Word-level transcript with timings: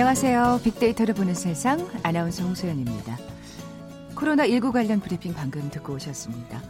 안녕하세요. 0.00 0.60
빅데이터를 0.64 1.12
보는 1.12 1.34
세상 1.34 1.86
아나운서 2.02 2.42
홍소연입니다. 2.42 3.18
코로나19 4.14 4.72
관련 4.72 4.98
브리핑 4.98 5.34
방금 5.34 5.68
듣고 5.70 5.92
오셨습니다. 5.92 6.62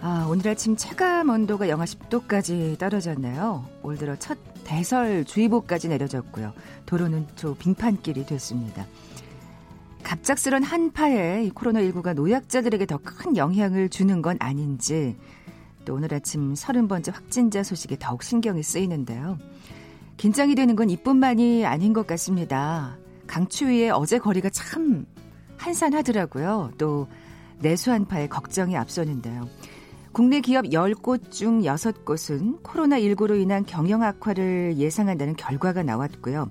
아, 0.00 0.26
오늘 0.30 0.48
아침 0.48 0.74
체감 0.74 1.28
온도가 1.28 1.68
영하 1.68 1.84
10도까지 1.84 2.78
떨어졌네요. 2.78 3.66
올 3.82 3.98
들어 3.98 4.16
첫 4.16 4.38
대설주의보까지 4.64 5.88
내려졌고요. 5.88 6.54
도로는 6.86 7.26
또 7.38 7.54
빙판길이 7.54 8.24
됐습니다. 8.24 8.86
갑작스런 10.02 10.62
한파에 10.62 11.50
코로나19가 11.50 12.14
노약자들에게 12.14 12.86
더 12.86 12.96
큰 12.96 13.36
영향을 13.36 13.90
주는 13.90 14.22
건 14.22 14.38
아닌지 14.40 15.18
또 15.84 15.96
오늘 15.96 16.14
아침 16.14 16.54
30번째 16.54 17.12
확진자 17.12 17.62
소식에 17.62 17.98
더욱 18.00 18.22
신경이 18.22 18.62
쓰이는데요. 18.62 19.36
긴장이 20.18 20.56
되는 20.56 20.74
건 20.74 20.90
이뿐만이 20.90 21.64
아닌 21.64 21.92
것 21.92 22.06
같습니다. 22.08 22.98
강추위에 23.28 23.90
어제 23.90 24.18
거리가 24.18 24.50
참 24.50 25.06
한산하더라고요. 25.56 26.72
또 26.76 27.06
내수 27.60 27.92
한파에 27.92 28.26
걱정이 28.26 28.76
앞서는데요. 28.76 29.48
국내 30.10 30.40
기업 30.40 30.64
10곳 30.64 31.30
중 31.30 31.62
6곳은 31.62 32.62
코로나19로 32.62 33.40
인한 33.40 33.64
경영 33.64 34.02
악화를 34.02 34.76
예상한다는 34.76 35.36
결과가 35.36 35.84
나왔고요. 35.84 36.50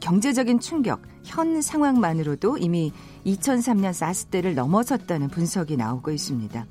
경제적인 0.00 0.60
충격, 0.60 1.02
현 1.24 1.60
상황만으로도 1.60 2.56
이미 2.56 2.90
2003년 3.26 3.92
사스 3.92 4.26
때를 4.26 4.54
넘어섰다는 4.54 5.28
분석이 5.28 5.76
나오고 5.76 6.10
있습니다. 6.10 6.66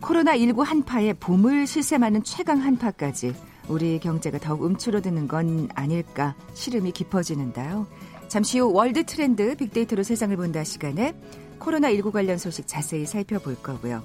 코로나19 0.00 0.64
한파에 0.64 1.12
봄을 1.14 1.68
실셈하는 1.68 2.24
최강 2.24 2.60
한파까지 2.62 3.32
우리 3.68 3.98
경제가 3.98 4.38
더욱 4.38 4.62
움츠러드는 4.62 5.28
건 5.28 5.68
아닐까 5.74 6.34
시름이 6.54 6.92
깊어지는데요. 6.92 7.86
잠시 8.28 8.58
후 8.58 8.72
월드 8.72 9.04
트렌드 9.04 9.54
빅데이터로 9.56 10.02
세상을 10.02 10.36
본다 10.36 10.64
시간에 10.64 11.14
코로나19 11.58 12.12
관련 12.12 12.38
소식 12.38 12.66
자세히 12.66 13.06
살펴볼 13.06 13.56
거고요. 13.56 14.02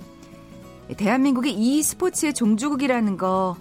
대한민국이 0.97 1.51
e스포츠의 1.51 2.33
종주국이라는 2.33 3.17
거 3.17 3.57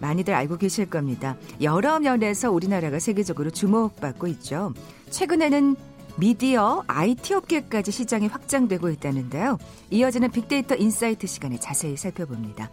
많이들 0.00 0.34
알고 0.34 0.58
계실 0.58 0.88
겁니다. 0.88 1.36
여러 1.60 1.98
면에서 1.98 2.50
우리나라가 2.50 2.98
세계적으로 2.98 3.50
주목받고 3.50 4.26
있죠. 4.28 4.72
최근에는 5.10 5.76
미디어, 6.18 6.82
IT 6.86 7.34
업계까지 7.34 7.92
시장이 7.92 8.26
확장되고 8.28 8.88
있다는데요. 8.90 9.58
이어지는 9.90 10.30
빅데이터 10.30 10.74
인사이트 10.74 11.26
시간에 11.26 11.58
자세히 11.58 11.96
살펴봅니다. 11.96 12.70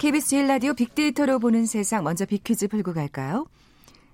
KBS 0.00 0.28
제일 0.30 0.46
라디오 0.46 0.72
빅데이터로 0.72 1.38
보는 1.38 1.66
세상 1.66 2.04
먼저 2.04 2.24
빅퀴즈 2.24 2.68
풀고 2.68 2.94
갈까요? 2.94 3.44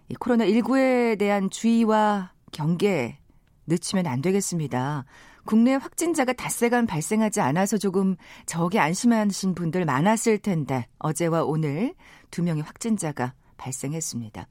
이 0.09 0.15
코로나19에 0.15 1.17
대한 1.17 1.49
주의와 1.49 2.33
경계 2.51 3.21
늦추면 3.69 4.09
안 4.09 4.21
되겠습니다. 4.21 5.05
국내 5.45 5.75
확진자가 5.75 6.33
닷새간 6.33 6.87
발생하지 6.87 7.41
않아서 7.41 7.79
조금 7.79 8.17
저기 8.47 8.81
안심하신 8.81 9.55
분들 9.55 9.85
많았을 9.85 10.39
텐데 10.39 10.89
어제와 10.99 11.45
오늘 11.45 11.95
두 12.33 12.43
명의 12.43 12.65
확진자가 12.65 13.35
발생했습니다. 13.57 14.49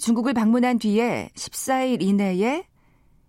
중국을 0.00 0.34
방문한 0.34 0.78
뒤에 0.78 1.30
14일 1.34 2.00
이내에 2.00 2.64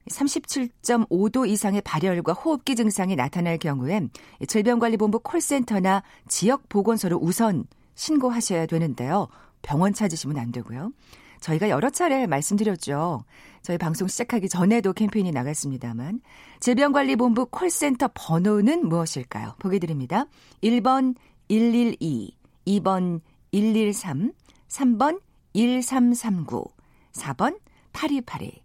37.5도 0.09 1.47
이상의 1.47 1.81
발열과 1.81 2.33
호흡기 2.33 2.75
증상이 2.75 3.15
나타날 3.15 3.57
경우엔 3.57 4.11
질병관리본부 4.47 5.19
콜센터나 5.19 6.03
지역 6.27 6.69
보건소로 6.69 7.17
우선 7.17 7.65
신고하셔야 7.95 8.65
되는데요. 8.67 9.27
병원 9.61 9.93
찾으시면 9.93 10.37
안 10.37 10.51
되고요. 10.51 10.91
저희가 11.39 11.69
여러 11.69 11.89
차례 11.89 12.27
말씀드렸죠. 12.27 13.23
저희 13.61 13.77
방송 13.77 14.07
시작하기 14.07 14.47
전에도 14.49 14.93
캠페인이 14.93 15.31
나갔습니다만 15.31 16.21
질병관리본부 16.59 17.47
콜센터 17.47 18.09
번호는 18.13 18.87
무엇일까요? 18.87 19.55
보기 19.59 19.79
드립니다. 19.79 20.25
1번 20.63 21.15
112, 21.47 22.35
2번 22.67 23.21
113, 23.51 24.33
3번 24.67 25.21
1339, 25.53 26.65
4번 27.13 27.59
8282. 27.93 28.64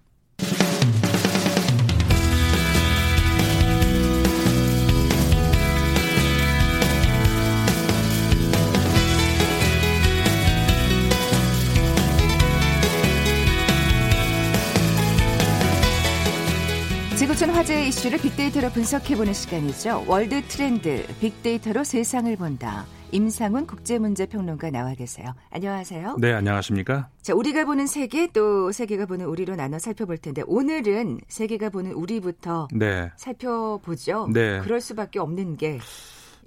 지구촌 17.31 17.51
화제의 17.51 17.87
이슈를 17.87 18.19
빅데이터로 18.19 18.71
분석해보는 18.71 19.31
시간이죠. 19.31 20.03
월드 20.05 20.41
트렌드 20.49 21.07
빅데이터로 21.21 21.85
세상을 21.85 22.35
본다. 22.35 22.85
임상훈 23.13 23.67
국제문제평론가 23.67 24.69
나와 24.69 24.93
계세요. 24.95 25.33
안녕하세요. 25.49 26.17
네, 26.19 26.33
안녕하십니까? 26.33 27.07
자, 27.21 27.33
우리가 27.33 27.63
보는 27.63 27.87
세계 27.87 28.27
또 28.27 28.73
세계가 28.73 29.05
보는 29.05 29.27
우리로 29.27 29.55
나눠 29.55 29.79
살펴볼 29.79 30.17
텐데 30.17 30.43
오늘은 30.45 31.21
세계가 31.29 31.69
보는 31.69 31.93
우리부터 31.93 32.67
네. 32.73 33.09
살펴보죠. 33.15 34.27
네. 34.33 34.59
그럴 34.59 34.81
수밖에 34.81 35.19
없는 35.19 35.55
게 35.55 35.79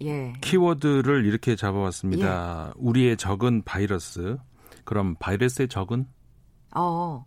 예. 0.02 0.34
키워드를 0.42 1.24
이렇게 1.24 1.56
잡아왔습니다. 1.56 2.66
예. 2.68 2.72
우리의 2.76 3.16
적은 3.16 3.62
바이러스. 3.62 4.36
그럼 4.84 5.16
바이러스의 5.18 5.68
적은? 5.68 6.06
어. 6.74 7.24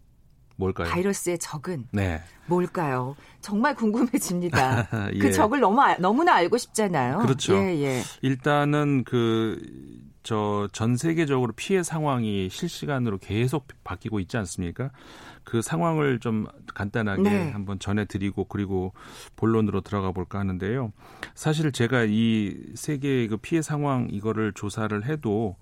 뭘까요? 0.57 0.89
바이러스의 0.89 1.39
적은 1.39 1.87
네. 1.91 2.21
뭘까요? 2.47 3.15
정말 3.41 3.75
궁금해집니다. 3.75 4.89
예. 5.13 5.19
그 5.19 5.31
적을 5.31 5.59
너무 5.59 5.81
너무나 5.99 6.33
알고 6.35 6.57
싶잖아요. 6.57 7.19
그렇죠. 7.19 7.55
예, 7.55 7.79
예. 7.83 8.03
일단은 8.21 9.03
그 9.05 9.59
저 10.27 10.67
전 10.73 10.97
세계적으로 10.97 11.53
피해 11.55 11.83
상황이 11.83 12.49
실시간으로 12.49 13.17
계속 13.17 13.65
바뀌고 13.85 14.19
있지 14.19 14.35
않습니까? 14.35 14.91
그 15.45 15.61
상황을 15.61 16.19
좀 16.19 16.47
간단하게 16.75 17.21
네. 17.21 17.51
한번 17.51 17.79
전해드리고 17.79 18.43
그리고 18.49 18.91
본론으로 19.37 19.79
들어가 19.79 20.11
볼까 20.11 20.39
하는데요. 20.39 20.91
사실 21.33 21.71
제가 21.71 22.03
이 22.09 22.57
세계 22.75 23.25
그 23.27 23.37
피해 23.37 23.61
상황 23.61 24.09
이거를 24.11 24.51
조사를 24.51 25.05
해도 25.05 25.55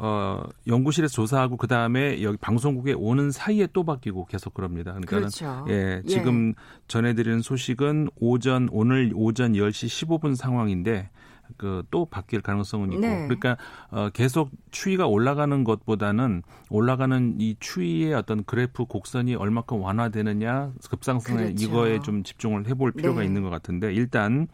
어, 0.00 0.44
연구실에서 0.68 1.12
조사하고 1.12 1.56
그 1.56 1.66
다음에 1.66 2.22
여기 2.22 2.36
방송국에 2.36 2.92
오는 2.92 3.32
사이에 3.32 3.66
또 3.72 3.84
바뀌고 3.84 4.26
계속 4.26 4.54
그럽니다. 4.54 4.92
그러니까는 4.92 5.22
그렇죠. 5.22 5.66
예, 5.68 5.72
예. 5.72 6.02
지금 6.06 6.50
예. 6.50 6.54
전해드리는 6.86 7.42
소식은 7.42 8.10
오전 8.20 8.68
오늘 8.70 9.12
오전 9.14 9.54
10시 9.54 10.06
15분 10.06 10.36
상황인데 10.36 11.10
그또 11.56 12.04
바뀔 12.04 12.42
가능성은 12.42 12.92
있고 12.92 13.00
네. 13.00 13.24
그러니까 13.24 13.56
어 13.90 14.10
계속 14.12 14.50
추위가 14.70 15.06
올라가는 15.06 15.64
것보다는 15.64 16.42
올라가는 16.68 17.34
이 17.38 17.56
추위의 17.58 18.14
어떤 18.14 18.44
그래프 18.44 18.84
곡선이 18.84 19.34
얼마큼 19.34 19.80
완화되느냐 19.80 20.72
급상승에 20.90 21.36
그렇죠. 21.36 21.64
이거에 21.64 22.00
좀 22.00 22.22
집중을 22.22 22.68
해볼 22.68 22.92
필요가 22.92 23.20
네. 23.20 23.26
있는 23.26 23.42
것 23.42 23.50
같은데 23.50 23.92
일단 23.92 24.46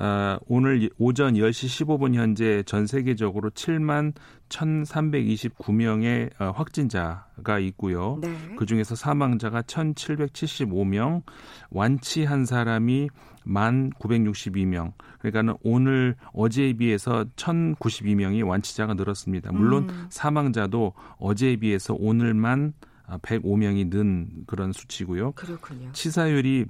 어, 0.00 0.38
오늘 0.46 0.88
오전 0.98 1.34
10시 1.34 1.86
15분 1.86 2.14
현재 2.14 2.62
전 2.64 2.86
세계적으로 2.86 3.50
7만 3.50 4.12
1,329명의 4.48 6.30
어, 6.40 6.52
확진자가 6.52 7.58
있고요. 7.58 8.18
네. 8.20 8.32
그 8.56 8.64
중에서 8.64 8.94
사망자가 8.94 9.62
1,775명, 9.62 11.22
완치한 11.70 12.46
사람이 12.46 13.08
1,962명. 13.44 14.92
그러니까는 15.18 15.54
오늘 15.62 16.14
어제에 16.32 16.74
비해서 16.74 17.24
1,092명이 17.34 18.46
완치자가 18.46 18.94
늘었습니다. 18.94 19.50
물론 19.52 19.90
음. 19.90 20.06
사망자도 20.10 20.92
어제에 21.18 21.56
비해서 21.56 21.94
오늘만 21.98 22.74
105명이 23.08 23.90
는 23.90 24.28
그런 24.46 24.72
수치고요. 24.72 25.32
그렇군요. 25.32 25.90
치사율이 25.92 26.66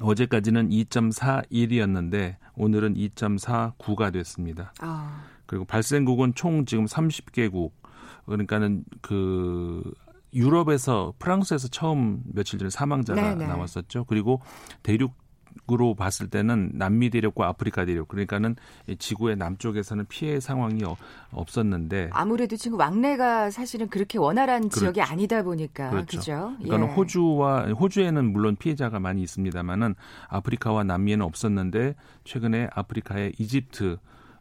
어제까지는 0.00 0.70
2.41이었는데 0.70 2.36
오늘은 2.56 2.94
2.49가 2.94 4.12
됐습니다. 4.12 4.72
아. 4.80 5.24
그리고 5.46 5.64
발생국은 5.64 6.34
총 6.34 6.64
지금 6.64 6.86
30개국. 6.86 7.72
그러니까는 8.26 8.84
그 9.00 9.82
유럽에서 10.32 11.12
프랑스에서 11.18 11.68
처음 11.68 12.22
며칠 12.32 12.58
전에 12.58 12.70
사망자가 12.70 13.20
네네. 13.20 13.34
네. 13.34 13.46
나왔었죠. 13.46 14.04
그리고 14.04 14.40
대륙 14.82 15.12
대륙 15.12 15.12
으로 15.72 15.94
봤을 15.94 16.28
때는 16.28 16.72
남미 16.74 17.10
대륙과 17.10 17.46
아프리카 17.46 17.84
대륙 17.84 18.08
그러니까는 18.08 18.56
지구의 18.98 19.36
남쪽에서는 19.36 20.06
피해 20.08 20.40
상황이 20.40 20.82
없었는데 21.30 22.10
아무래도 22.12 22.56
지금 22.56 22.78
왕래가 22.78 23.50
사실은 23.50 23.88
그렇게 23.88 24.18
원활한 24.18 24.62
그렇죠. 24.62 24.80
지역이 24.80 25.00
아니다 25.00 25.42
보니까 25.42 25.90
그렇죠. 25.90 26.18
그죠? 26.18 26.52
그러니까 26.60 26.90
예. 26.90 26.94
호주와 26.94 27.66
호주에는 27.68 28.32
물론 28.32 28.56
피해자가 28.56 28.98
많이 28.98 29.22
있습니다만은 29.22 29.94
아프리카와 30.28 30.84
남미에는 30.84 31.24
없었는데 31.24 31.94
최근에 32.24 32.68
아프리카의 32.72 33.34
이집트 33.38 33.98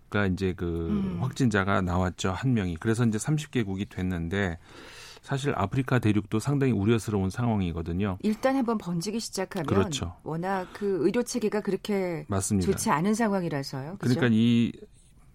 가 0.10 0.26
이제 0.26 0.54
그 0.58 0.66
음. 0.90 1.18
확진자가 1.22 1.82
나왔죠 1.82 2.32
한 2.32 2.56
명이 2.56 2.78
그래서 2.78 3.06
이제 3.06 3.20
30개국이 3.20 3.88
됐는데 3.90 4.58
사실 5.21 5.54
아프리카 5.56 6.00
대륙도 6.00 6.39
상당히 6.39 6.74
우려스러운 6.74 7.30
상황이거든요. 7.30 8.18
일단 8.21 8.56
한번 8.56 8.77
번지기 8.77 9.19
시작하면 9.19 9.66
그렇죠. 9.66 10.16
워낙 10.24 10.68
그 10.74 11.00
의료 11.01 11.24
체계가 11.24 11.62
그렇게 11.62 12.25
맞습니다. 12.27 12.71
좋지 12.71 12.89
않은 12.89 13.13
상황이라서요. 13.13 13.98
그죠? 14.00 14.16
그러니까 14.16 14.27
이 14.31 14.71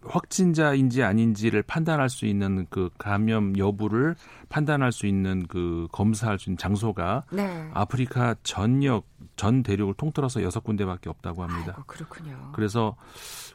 확진자인지 0.06 1.02
아닌지를 1.02 1.62
판단할 1.62 2.10
수 2.10 2.26
있는 2.26 2.66
그 2.68 2.90
감염 2.98 3.56
여부를 3.56 4.16
판단할 4.48 4.92
수 4.92 5.06
있는 5.06 5.46
그 5.46 5.88
검사할 5.92 6.38
수 6.38 6.50
있는 6.50 6.58
장소가 6.58 7.24
네. 7.30 7.70
아프리카 7.72 8.34
전역 8.42 9.06
전 9.36 9.62
대륙을 9.62 9.94
통틀어서 9.94 10.42
여섯 10.42 10.60
군데밖에 10.60 11.08
없다고 11.08 11.42
합니다. 11.42 11.72
아이고, 11.76 11.84
그렇군요. 11.86 12.52
그래서 12.54 12.96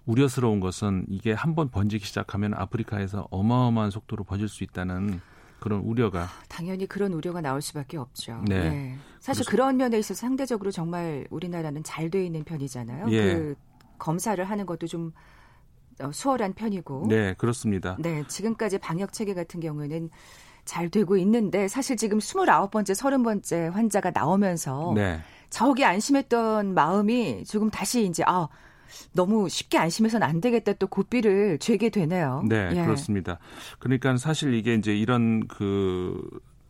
우려스러운 0.06 0.60
것은 0.60 1.06
이게 1.08 1.34
한번 1.34 1.70
번지기 1.70 2.04
시작하면 2.06 2.54
아프리카에서 2.56 3.28
어마어마한 3.30 3.92
속도로 3.92 4.24
번질 4.24 4.50
수 4.50 4.64
있다는 4.64 5.22
그런 5.60 5.82
우려가 5.82 6.28
당연히 6.48 6.86
그런 6.86 7.14
우려가 7.14 7.42
나올 7.42 7.62
수밖에 7.62 7.98
없죠. 7.98 8.44
네. 8.48 8.56
예. 8.56 8.96
사실 9.20 9.44
그래서, 9.44 9.52
그런 9.52 9.78
면에 9.78 10.00
있어서 10.00 10.20
상대적으로 10.20 10.72
정말 10.72 11.28
우리나라는 11.30 11.84
잘 11.84 12.10
돼 12.10 12.26
있는 12.26 12.44
편이잖아요. 12.44 13.08
예. 13.12 13.34
그 13.34 13.56
검사를 13.98 14.44
하는 14.44 14.66
것도 14.66 14.88
좀 14.88 15.12
어, 16.02 16.12
수월한 16.12 16.54
편이고. 16.54 17.08
네, 17.10 17.34
그렇습니다. 17.38 17.98
네, 18.00 18.24
지금까지 18.28 18.78
방역 18.80 19.14
체계 19.14 19.34
같은 19.34 19.60
경우에는 19.60 20.10
잘 20.66 20.90
되고 20.90 21.18
있는데 21.18 21.68
사실 21.68 21.98
지금 21.98 22.20
29번째, 22.20 22.92
30번째 22.96 23.72
환자가 23.72 24.12
나오면서 24.12 24.94
네. 24.96 25.20
저기 25.50 25.84
안심했던 25.84 26.74
마음이 26.74 27.44
조금 27.44 27.70
다시 27.70 28.06
이제 28.06 28.24
아 28.26 28.48
너무 29.14 29.50
쉽게 29.50 29.78
안심해서는 29.78 30.26
안 30.28 30.42
되겠다 30.42 30.74
또 30.74 30.88
고삐를 30.88 31.60
죄게 31.60 31.90
되네요. 31.90 32.44
네, 32.48 32.70
예. 32.76 32.84
그렇습니다. 32.84 33.40
그러니까 33.80 34.18
사실 34.18 34.54
이게 34.54 34.74
이제 34.76 34.96
이런 34.96 35.48
그 35.48 36.22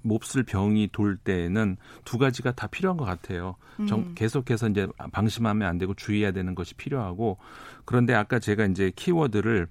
몹쓸 0.01 0.43
병이 0.43 0.89
돌 0.91 1.17
때는 1.17 1.77
두 2.05 2.17
가지가 2.17 2.53
다 2.53 2.67
필요한 2.67 2.97
것 2.97 3.05
같아요. 3.05 3.55
음. 3.79 4.13
계속해서 4.15 4.69
이제 4.69 4.87
방심하면 5.11 5.67
안 5.67 5.77
되고 5.77 5.93
주의해야 5.93 6.31
되는 6.31 6.55
것이 6.55 6.73
필요하고 6.75 7.37
그런데 7.85 8.13
아까 8.13 8.39
제가 8.39 8.65
이제 8.65 8.91
키워드를 8.95 9.67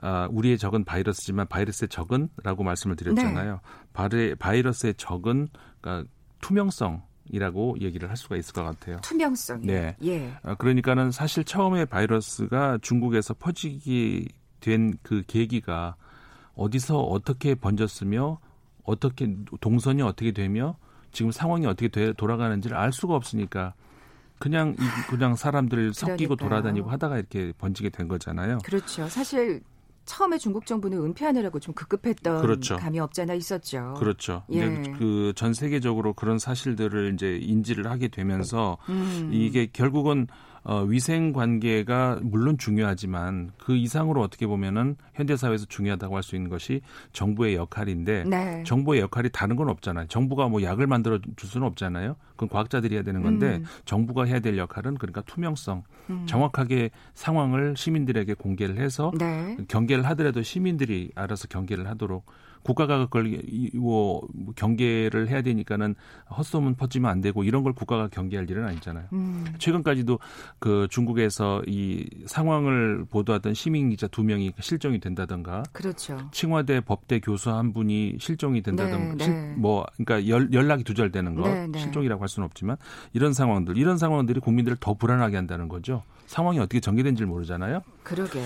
아, 0.00 0.28
우리의 0.30 0.58
적은 0.58 0.84
바이러스지만 0.84 1.46
바이러스의 1.48 1.88
적은라고 1.88 2.62
말씀을 2.62 2.94
드렸잖아요. 2.96 3.60
네. 4.10 4.34
바이러스의 4.34 4.94
적은 4.96 5.48
그러니까 5.80 6.08
투명성 6.40 7.02
이라고 7.30 7.76
얘기를 7.80 8.08
할 8.10 8.16
수가 8.16 8.36
있을 8.36 8.52
것 8.52 8.62
같아요. 8.64 8.98
투명성. 9.02 9.62
네. 9.62 9.96
예. 10.04 10.32
아, 10.42 10.54
그러니까는 10.54 11.10
사실 11.10 11.44
처음에 11.44 11.84
바이러스가 11.86 12.78
중국에서 12.82 13.34
퍼지게 13.34 14.26
된 14.60 14.94
그 15.02 15.22
계기가 15.26 15.94
어디서 16.54 16.98
어떻게 17.00 17.54
번졌으며 17.54 18.38
어떻게 18.82 19.34
동선이 19.60 20.00
어떻게 20.02 20.32
되며 20.32 20.76
지금 21.12 21.30
상황이 21.30 21.66
어떻게 21.66 21.88
돼, 21.88 22.12
돌아가는지를 22.12 22.76
알 22.76 22.92
수가 22.92 23.14
없으니까 23.14 23.74
그냥 24.38 24.74
그냥 25.08 25.36
사람들 25.36 25.94
섞이고 25.94 26.36
돌아다니고 26.36 26.90
하다가 26.90 27.18
이렇게 27.18 27.52
번지게 27.58 27.90
된 27.90 28.08
거잖아요. 28.08 28.58
그렇죠. 28.64 29.08
사실 29.08 29.62
처음에 30.04 30.38
중국 30.38 30.66
정부는 30.66 30.98
은폐하느라고 30.98 31.60
좀 31.60 31.74
급급했던 31.74 32.42
그렇죠. 32.42 32.76
감이 32.76 32.98
없잖아 33.00 33.34
있었죠. 33.34 33.94
그렇죠. 33.98 34.42
예. 34.52 34.82
그전 34.98 35.54
세계적으로 35.54 36.12
그런 36.12 36.38
사실들을 36.38 37.14
이제 37.14 37.38
인지를 37.40 37.90
하게 37.90 38.08
되면서 38.08 38.78
음. 38.88 39.30
이게 39.32 39.66
결국은 39.72 40.26
어, 40.64 40.82
위생 40.82 41.32
관계가 41.32 42.20
물론 42.22 42.56
중요하지만 42.56 43.52
그 43.58 43.76
이상으로 43.76 44.22
어떻게 44.22 44.46
보면은 44.46 44.96
현대 45.14 45.36
사회에서 45.36 45.66
중요하다고 45.66 46.16
할 46.16 46.22
수 46.24 46.36
있는 46.36 46.48
것이 46.48 46.80
정부의 47.12 47.54
역할인데 47.54 48.24
네. 48.24 48.62
정부의 48.64 49.02
역할이 49.02 49.28
다른 49.30 49.56
건 49.56 49.68
없잖아요. 49.68 50.06
정부가 50.08 50.48
뭐 50.48 50.62
약을 50.62 50.86
만들어 50.86 51.18
줄 51.36 51.48
수는 51.50 51.66
없잖아요. 51.66 52.16
그건 52.30 52.48
과학자들이 52.48 52.94
해야 52.94 53.02
되는 53.02 53.22
건데 53.22 53.56
음. 53.56 53.64
정부가 53.84 54.24
해야 54.24 54.40
될 54.40 54.56
역할은 54.56 54.94
그러니까 54.94 55.20
투명성, 55.22 55.82
음. 56.08 56.24
정확하게 56.26 56.90
상황을 57.12 57.76
시민들에게 57.76 58.32
공개를 58.34 58.78
해서 58.78 59.12
네. 59.18 59.56
경계를 59.68 60.06
하더라도 60.06 60.42
시민들이 60.42 61.10
알아서 61.14 61.46
경계를 61.48 61.86
하도록 61.88 62.24
국가가 62.64 62.98
그걸 63.04 63.40
뭐 63.74 64.26
경계를 64.56 65.28
해야 65.28 65.42
되니까는 65.42 65.94
헛소문 66.36 66.74
퍼지면 66.74 67.10
안 67.10 67.20
되고 67.20 67.44
이런 67.44 67.62
걸 67.62 67.74
국가가 67.74 68.08
경계할 68.08 68.50
일은 68.50 68.64
아니잖아요. 68.64 69.04
음. 69.12 69.44
최근까지도 69.58 70.18
그 70.58 70.88
중국에서 70.90 71.62
이 71.66 72.08
상황을 72.26 73.04
보도하던 73.10 73.54
시민 73.54 73.90
기자 73.90 74.06
두 74.08 74.24
명이 74.24 74.52
실종이 74.60 74.98
된다던가. 74.98 75.62
그렇죠. 75.72 76.18
칭화대 76.32 76.80
법대 76.80 77.20
교수 77.20 77.50
한 77.50 77.72
분이 77.72 78.16
실종이 78.18 78.62
된다던가. 78.62 79.14
네, 79.16 79.28
네. 79.28 79.54
뭐 79.56 79.86
그러니까 79.96 80.28
연, 80.28 80.52
연락이 80.52 80.82
두절되는 80.84 81.34
거 81.34 81.42
네, 81.46 81.66
네. 81.66 81.78
실종이라고 81.78 82.22
할 82.22 82.28
수는 82.28 82.46
없지만 82.46 82.76
이런 83.12 83.34
상황들 83.34 83.76
이런 83.76 83.98
상황들이 83.98 84.40
국민들을 84.40 84.78
더 84.80 84.94
불안하게 84.94 85.36
한다는 85.36 85.68
거죠. 85.68 86.02
상황이 86.26 86.58
어떻게 86.58 86.80
전개된지를 86.80 87.26
모르잖아요. 87.28 87.82
그러게요. 88.02 88.44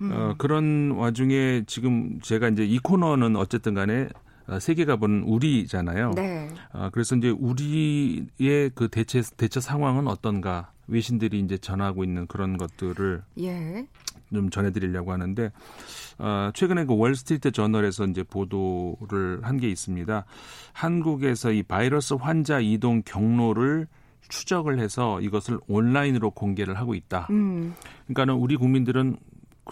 음. 0.00 0.10
어, 0.12 0.34
그런 0.38 0.92
와중에 0.92 1.64
지금 1.66 2.20
제가 2.20 2.48
이제 2.48 2.64
이 2.64 2.78
코너는 2.78 3.36
어쨌든 3.36 3.74
간에 3.74 4.08
어, 4.46 4.58
세계가 4.58 4.96
보는 4.96 5.22
우리잖아요. 5.22 6.12
네. 6.16 6.50
어, 6.72 6.90
그래서 6.92 7.16
이제 7.16 7.30
우리의 7.30 8.70
그 8.74 8.88
대체 8.88 9.22
대처 9.36 9.60
상황은 9.60 10.06
어떤가 10.06 10.70
외신들이 10.86 11.40
이제 11.40 11.56
전하고 11.56 12.04
있는 12.04 12.26
그런 12.26 12.58
것들을 12.58 13.22
예. 13.40 13.86
좀 14.32 14.50
전해드리려고 14.50 15.12
하는데 15.12 15.50
어, 16.18 16.50
최근에 16.52 16.84
그 16.84 16.94
월스트리트 16.96 17.52
저널에서 17.52 18.06
이제 18.06 18.22
보도를 18.22 19.40
한 19.42 19.56
게 19.58 19.68
있습니다. 19.70 20.24
한국에서 20.72 21.52
이 21.52 21.62
바이러스 21.62 22.14
환자 22.14 22.60
이동 22.60 23.02
경로를 23.04 23.86
추적을 24.28 24.78
해서 24.78 25.20
이것을 25.20 25.58
온라인으로 25.68 26.32
공개를 26.32 26.76
하고 26.78 26.94
있다. 26.94 27.28
음. 27.30 27.74
그러니까는 28.06 28.34
우리 28.34 28.56
국민들은 28.56 29.16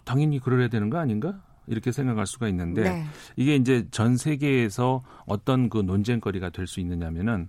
당연히 0.04 0.38
그래야 0.38 0.68
되는 0.68 0.90
거 0.90 0.98
아닌가? 0.98 1.40
이렇게 1.68 1.92
생각할 1.92 2.26
수가 2.26 2.48
있는데 2.48 2.82
네. 2.82 3.04
이게 3.36 3.54
이제 3.54 3.86
전 3.92 4.16
세계에서 4.16 5.04
어떤 5.26 5.68
그 5.68 5.78
논쟁거리가 5.78 6.50
될 6.50 6.66
수 6.66 6.80
있느냐면은 6.80 7.48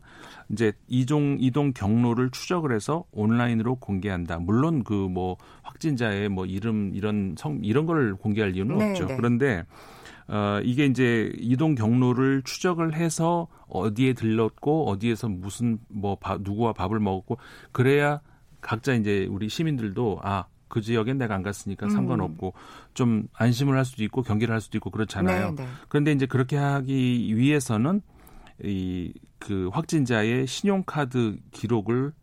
이제 0.51 0.71
이동 0.87 1.37
이동 1.39 1.73
경로를 1.73 2.29
추적을 2.29 2.75
해서 2.75 3.05
온라인으로 3.11 3.75
공개한다. 3.77 4.37
물론 4.37 4.83
그 4.83 4.93
뭐 4.93 5.37
확진자의 5.63 6.29
뭐 6.29 6.45
이름 6.45 6.91
이런 6.93 7.35
성 7.37 7.59
이런 7.63 7.85
걸 7.87 8.13
공개할 8.15 8.55
이유는 8.55 8.77
네, 8.77 8.89
없죠. 8.91 9.07
네. 9.07 9.15
그런데 9.15 9.65
어, 10.27 10.59
이게 10.63 10.85
이제 10.85 11.31
이동 11.37 11.73
경로를 11.75 12.43
추적을 12.43 12.93
해서 12.95 13.47
어디에 13.67 14.13
들렀고 14.13 14.89
어디에서 14.89 15.27
무슨 15.27 15.79
뭐 15.89 16.15
바, 16.15 16.37
누구와 16.39 16.73
밥을 16.73 16.99
먹었고 16.99 17.37
그래야 17.71 18.21
각자 18.61 18.93
이제 18.93 19.27
우리 19.29 19.49
시민들도 19.49 20.19
아, 20.23 20.45
그 20.73 20.81
지역엔 20.81 21.19
내가 21.19 21.35
안 21.35 21.43
갔으니까 21.43 21.85
음. 21.85 21.89
상관없고 21.91 22.53
좀 22.93 23.27
안심을 23.33 23.77
할 23.77 23.85
수도 23.85 24.03
있고 24.03 24.23
경계를 24.23 24.53
할 24.53 24.59
수도 24.61 24.77
있고 24.79 24.89
그렇잖아요. 24.89 25.51
네, 25.51 25.63
네. 25.63 25.69
그런데 25.87 26.11
이제 26.11 26.25
그렇게 26.25 26.57
하기 26.57 27.37
위해서는 27.37 28.01
이 28.63 29.13
그 29.43 29.69
확진자의 29.73 30.47
신용카드 30.47 31.37
기록을 31.51 32.13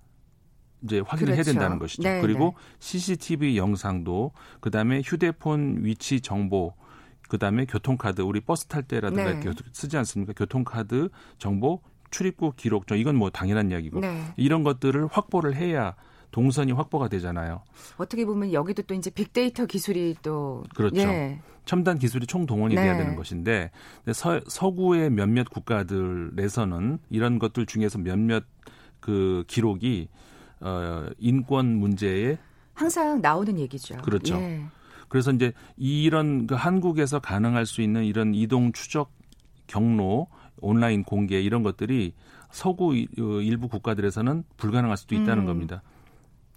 이제 0.82 1.00
확인을 1.00 1.34
그렇죠. 1.34 1.36
해야 1.36 1.42
된다는 1.42 1.78
것이죠. 1.78 2.02
네, 2.02 2.22
그리고 2.22 2.54
CCTV 2.78 3.58
영상도 3.58 4.32
그다음에 4.60 5.02
휴대폰 5.04 5.84
위치 5.84 6.22
정보 6.22 6.72
그다음에 7.28 7.66
교통카드 7.66 8.22
우리 8.22 8.40
버스 8.40 8.66
탈 8.66 8.82
때라든가 8.82 9.38
네. 9.38 9.52
쓰지 9.72 9.98
않습니까? 9.98 10.32
교통카드 10.32 11.10
정보 11.36 11.82
출입국 12.10 12.56
기록 12.56 12.86
저 12.86 12.96
이건 12.96 13.16
뭐 13.16 13.28
당연한 13.28 13.70
이야기고 13.70 14.00
네. 14.00 14.32
이런 14.38 14.62
것들을 14.62 15.08
확보를 15.08 15.54
해야 15.54 15.94
동선이 16.30 16.72
확보가 16.72 17.08
되잖아요. 17.08 17.62
어떻게 17.96 18.24
보면 18.24 18.52
여기도 18.52 18.82
또 18.82 18.94
이제 18.94 19.10
빅데이터 19.10 19.66
기술이 19.66 20.16
또 20.22 20.64
그렇죠. 20.74 21.00
예. 21.00 21.40
첨단 21.64 21.98
기술이 21.98 22.26
총동원이 22.26 22.74
네. 22.74 22.82
돼야 22.82 22.96
되는 22.96 23.16
것인데 23.16 23.70
서, 24.12 24.40
서구의 24.46 25.10
몇몇 25.10 25.48
국가들에서는 25.50 26.98
이런 27.10 27.38
것들 27.38 27.66
중에서 27.66 27.98
몇몇 27.98 28.44
그 29.00 29.44
기록이 29.46 30.08
어, 30.60 31.06
인권 31.18 31.76
문제에 31.76 32.38
항상 32.74 33.20
나오는 33.20 33.58
얘기죠. 33.58 33.96
그렇죠. 33.98 34.36
예. 34.36 34.64
그래서 35.08 35.32
이제 35.32 35.52
이런 35.76 36.46
그 36.46 36.54
한국에서 36.54 37.18
가능할 37.18 37.66
수 37.66 37.82
있는 37.82 38.04
이런 38.04 38.34
이동 38.34 38.72
추적 38.72 39.10
경로 39.66 40.28
온라인 40.60 41.02
공개 41.02 41.40
이런 41.40 41.62
것들이 41.62 42.14
서구 42.50 42.90
어, 42.92 43.22
일부 43.40 43.68
국가들에서는 43.68 44.44
불가능할 44.56 44.96
수도 44.96 45.14
있다는 45.14 45.44
음. 45.44 45.46
겁니다. 45.46 45.82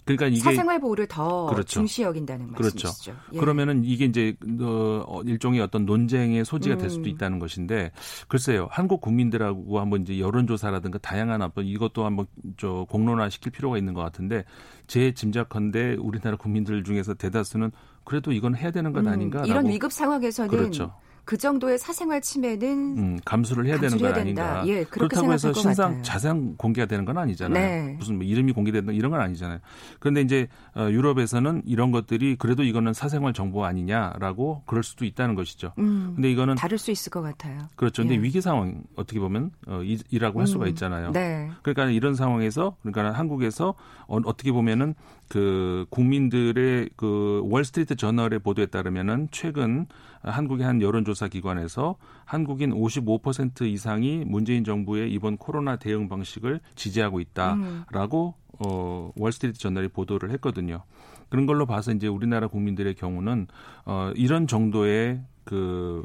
그러니까 0.04 0.26
이게 0.26 0.40
사생활 0.40 0.80
보호를 0.80 1.06
더 1.06 1.46
그렇죠. 1.46 1.64
중시 1.64 2.02
여긴다는 2.02 2.52
그렇죠. 2.52 2.88
말씀이시죠. 2.88 3.16
예. 3.32 3.38
그러면은 3.38 3.84
이게 3.84 4.04
이제 4.04 4.36
어, 4.60 5.22
일종의 5.24 5.60
어떤 5.60 5.86
논쟁의 5.86 6.44
소지가 6.44 6.76
될 6.76 6.90
수도 6.90 7.04
음. 7.04 7.08
있다는 7.08 7.38
것인데 7.38 7.90
글쎄요. 8.28 8.68
한국 8.70 9.00
국민들하고 9.00 9.80
한번 9.80 10.02
이제 10.02 10.18
여론조사라든가 10.18 10.98
다양한 10.98 11.40
어떤 11.42 11.64
이것도 11.64 12.04
한번 12.04 12.26
저 12.58 12.86
공론화 12.90 13.30
시킬 13.30 13.52
필요가 13.52 13.78
있는 13.78 13.94
것 13.94 14.02
같은데 14.02 14.44
제 14.86 15.12
짐작컨대 15.12 15.96
우리나라 15.98 16.36
국민들 16.36 16.84
중에서 16.84 17.14
대다수는 17.14 17.72
그래도 18.04 18.32
이건 18.32 18.54
해야 18.54 18.70
되는 18.70 18.92
것 18.92 19.00
음, 19.00 19.08
아닌가? 19.08 19.42
이런 19.46 19.66
위급 19.66 19.90
상황에서는 19.90 20.50
그렇죠. 20.50 20.94
그 21.24 21.38
정도의 21.38 21.78
사생활 21.78 22.20
침해는 22.20 22.68
음, 22.98 23.18
감수를 23.24 23.66
해야 23.66 23.78
되는 23.78 23.96
건 23.98 24.14
아닌가. 24.14 24.62
예, 24.66 24.84
그렇다고 24.84 25.32
해서 25.32 25.52
신상 25.52 26.02
자세한 26.02 26.56
공개가 26.56 26.86
되는 26.86 27.04
건 27.04 27.16
아니잖아요. 27.18 27.54
네. 27.54 27.96
무슨 27.98 28.16
뭐 28.16 28.24
이름이 28.24 28.52
공개된다 28.52 28.92
이런 28.92 29.10
건 29.10 29.20
아니잖아요. 29.20 29.58
그런데 30.00 30.20
이제 30.20 30.48
어, 30.74 30.88
유럽에서는 30.90 31.62
이런 31.64 31.90
것들이 31.92 32.36
그래도 32.36 32.62
이거는 32.62 32.92
사생활 32.92 33.32
정보 33.32 33.64
아니냐라고 33.64 34.62
그럴 34.66 34.82
수도 34.82 35.04
있다는 35.04 35.34
것이죠. 35.34 35.72
음, 35.78 36.12
근데 36.14 36.30
이거는 36.30 36.56
다를 36.56 36.76
수 36.76 36.90
있을 36.90 37.10
것 37.10 37.22
같아요. 37.22 37.68
그렇죠. 37.76 38.02
근데 38.02 38.16
예. 38.16 38.22
위기 38.22 38.40
상황 38.40 38.82
어떻게 38.96 39.18
보면 39.18 39.50
어, 39.66 39.80
이라고 40.10 40.40
할 40.40 40.46
수가 40.46 40.66
음, 40.66 40.68
있잖아요. 40.70 41.12
네. 41.12 41.50
그러니까 41.62 41.86
이런 41.86 42.14
상황에서 42.14 42.76
그러니까 42.82 43.18
한국에서 43.18 43.74
어, 44.06 44.18
어떻게 44.24 44.52
보면은 44.52 44.94
그 45.34 45.84
국민들의 45.90 46.90
그 46.94 47.42
월스트리트 47.46 47.96
저널의 47.96 48.38
보도에 48.38 48.66
따르면은 48.66 49.26
최근 49.32 49.86
한국의 50.22 50.64
한 50.64 50.80
여론조사 50.80 51.26
기관에서 51.26 51.96
한국인 52.24 52.70
55% 52.70 53.62
이상이 53.62 54.22
문재인 54.24 54.62
정부의 54.62 55.12
이번 55.12 55.36
코로나 55.36 55.74
대응 55.74 56.08
방식을 56.08 56.60
지지하고 56.76 57.18
있다라고 57.18 58.34
음. 58.36 58.56
어 58.60 59.10
월스트리트 59.16 59.58
저널이 59.58 59.88
보도를 59.88 60.30
했거든요. 60.34 60.84
그런 61.30 61.46
걸로 61.46 61.66
봐서 61.66 61.90
이제 61.90 62.06
우리나라 62.06 62.46
국민들의 62.46 62.94
경우는 62.94 63.48
어 63.86 64.12
이런 64.14 64.46
정도의 64.46 65.20
그 65.44 66.04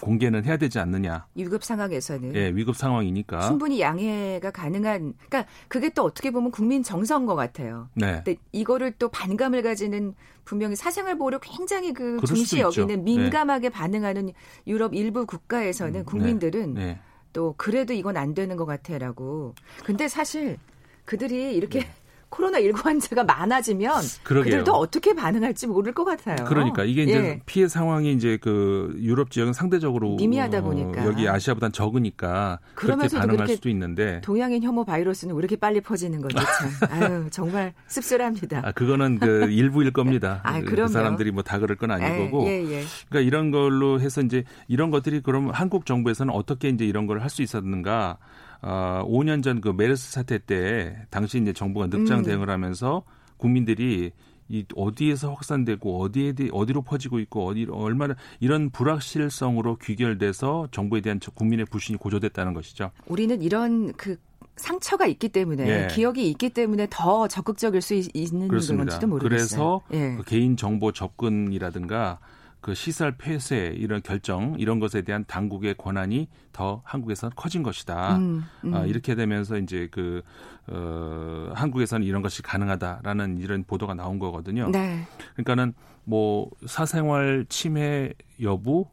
공개는 0.00 0.44
해야 0.44 0.56
되지 0.56 0.78
않느냐. 0.78 1.26
위급 1.34 1.64
상황에서는. 1.64 2.34
예, 2.34 2.50
위급 2.50 2.76
상황이니까. 2.76 3.40
충분히 3.42 3.80
양해가 3.80 4.50
가능한, 4.50 5.14
그러니까 5.28 5.50
그게 5.68 5.88
또 5.88 6.04
어떻게 6.04 6.30
보면 6.30 6.50
국민 6.50 6.82
정서인 6.82 7.26
것 7.26 7.34
같아요. 7.34 7.88
네. 7.94 8.22
근데 8.24 8.36
이거를 8.52 8.92
또 8.98 9.08
반감을 9.08 9.62
가지는 9.62 10.14
분명히 10.44 10.76
사생활 10.76 11.16
보호를 11.16 11.38
굉장히 11.40 11.92
그 11.92 12.20
중시 12.26 12.60
여기는 12.60 12.88
네. 12.88 12.96
민감하게 12.96 13.68
네. 13.68 13.72
반응하는 13.72 14.32
유럽 14.66 14.94
일부 14.94 15.24
국가에서는 15.26 15.94
음, 15.94 15.98
네. 15.98 16.04
국민들은 16.04 16.74
네. 16.74 17.00
또 17.32 17.54
그래도 17.56 17.92
이건 17.94 18.16
안 18.16 18.34
되는 18.34 18.56
것 18.56 18.66
같아라고. 18.66 19.54
근데 19.84 20.08
사실 20.08 20.58
그들이 21.04 21.54
이렇게 21.54 21.80
네. 21.80 21.90
코로나19 22.34 22.82
환자가 22.82 23.24
많아지면 23.24 24.02
그러게요. 24.22 24.50
그들도 24.50 24.72
어떻게 24.72 25.14
반응할지 25.14 25.66
모를 25.66 25.92
것 25.92 26.04
같아요. 26.04 26.44
그러니까 26.46 26.84
이게 26.84 27.04
이제 27.04 27.14
예. 27.14 27.40
피해 27.46 27.68
상황이 27.68 28.12
이제 28.12 28.38
그 28.40 28.94
유럽 28.98 29.30
지역은 29.30 29.52
상대적으로 29.52 30.16
미미하다 30.16 30.62
보니까 30.62 31.02
어, 31.02 31.06
여기 31.06 31.28
아시아보단 31.28 31.72
적으니까 31.72 32.58
그렇게 32.74 33.08
반응할 33.08 33.48
수도 33.48 33.68
있는데 33.68 34.20
동양인 34.22 34.62
혐오 34.62 34.84
바이러스는 34.84 35.34
왜 35.34 35.38
이렇게 35.38 35.56
빨리 35.56 35.80
퍼지는 35.80 36.20
거죠? 36.20 36.38
참. 36.38 36.88
아유 36.90 37.26
정말 37.30 37.72
씁쓸합니다. 37.86 38.62
아 38.64 38.72
그거는 38.72 39.18
그 39.18 39.50
일부일 39.50 39.92
겁니다. 39.92 40.40
아, 40.44 40.60
그, 40.60 40.74
그 40.74 40.88
사람들이 40.88 41.30
뭐 41.30 41.42
다 41.44 41.58
그럴 41.58 41.76
건 41.76 41.90
아니고. 41.90 42.46
예, 42.46 42.62
예. 42.62 42.84
그러니까 43.08 43.20
이런 43.26 43.50
걸로 43.50 44.00
해서 44.00 44.22
이제 44.22 44.44
이런 44.66 44.90
것들이 44.90 45.20
그럼 45.20 45.50
한국 45.50 45.84
정부에서는 45.86 46.32
어떻게 46.32 46.68
이제 46.68 46.84
이런 46.84 47.06
걸 47.06 47.20
할 47.20 47.28
수 47.30 47.42
있었는가? 47.42 48.18
어, 48.66 49.04
5년 49.06 49.42
전 49.42 49.60
그 49.60 49.68
메르스 49.68 50.10
사태 50.12 50.38
때 50.38 50.96
당시 51.10 51.38
이제 51.38 51.52
정부가 51.52 51.86
늑장 51.86 52.20
음. 52.20 52.24
대응을 52.24 52.48
하면서 52.50 53.02
국민들이 53.36 54.10
이 54.48 54.64
어디에서 54.76 55.32
확산되고 55.32 56.00
어디에 56.02 56.34
어디로 56.52 56.82
퍼지고 56.82 57.18
있고 57.20 57.46
어디 57.46 57.66
얼마나 57.70 58.14
이런 58.40 58.70
불확실성으로 58.70 59.76
귀결돼서 59.78 60.68
정부에 60.70 61.00
대한 61.00 61.18
국민의 61.18 61.66
불신이 61.66 61.98
고조됐다는 61.98 62.52
것이죠. 62.52 62.90
우리는 63.06 63.40
이런 63.42 63.92
그 63.94 64.16
상처가 64.56 65.06
있기 65.06 65.30
때문에 65.30 65.66
예. 65.66 65.88
기억이 65.90 66.28
있기 66.30 66.50
때문에 66.50 66.86
더 66.90 67.26
적극적일 67.26 67.80
수 67.80 67.94
있는 67.94 68.48
그렇습니다. 68.48 68.84
건지도 68.84 69.06
모르겠어요. 69.08 69.80
그래서 69.88 70.10
예. 70.12 70.16
그 70.16 70.22
개인 70.24 70.56
정보 70.56 70.92
접근이라든가 70.92 72.18
그 72.64 72.72
시설 72.74 73.12
폐쇄 73.18 73.74
이런 73.76 74.00
결정 74.00 74.56
이런 74.58 74.80
것에 74.80 75.02
대한 75.02 75.26
당국의 75.26 75.74
권한이 75.74 76.28
더 76.50 76.80
한국에서 76.86 77.28
커진 77.36 77.62
것이다. 77.62 78.16
음, 78.16 78.42
음. 78.64 78.74
아, 78.74 78.86
이렇게 78.86 79.14
되면서 79.14 79.58
이제 79.58 79.86
그 79.90 80.22
어, 80.68 81.52
한국에서는 81.54 82.06
이런 82.06 82.22
것이 82.22 82.40
가능하다라는 82.40 83.36
이런 83.36 83.64
보도가 83.64 83.92
나온 83.92 84.18
거거든요. 84.18 84.70
네. 84.70 85.06
그러니까는 85.34 85.74
뭐 86.04 86.48
사생활 86.64 87.44
침해 87.50 88.14
여부 88.40 88.86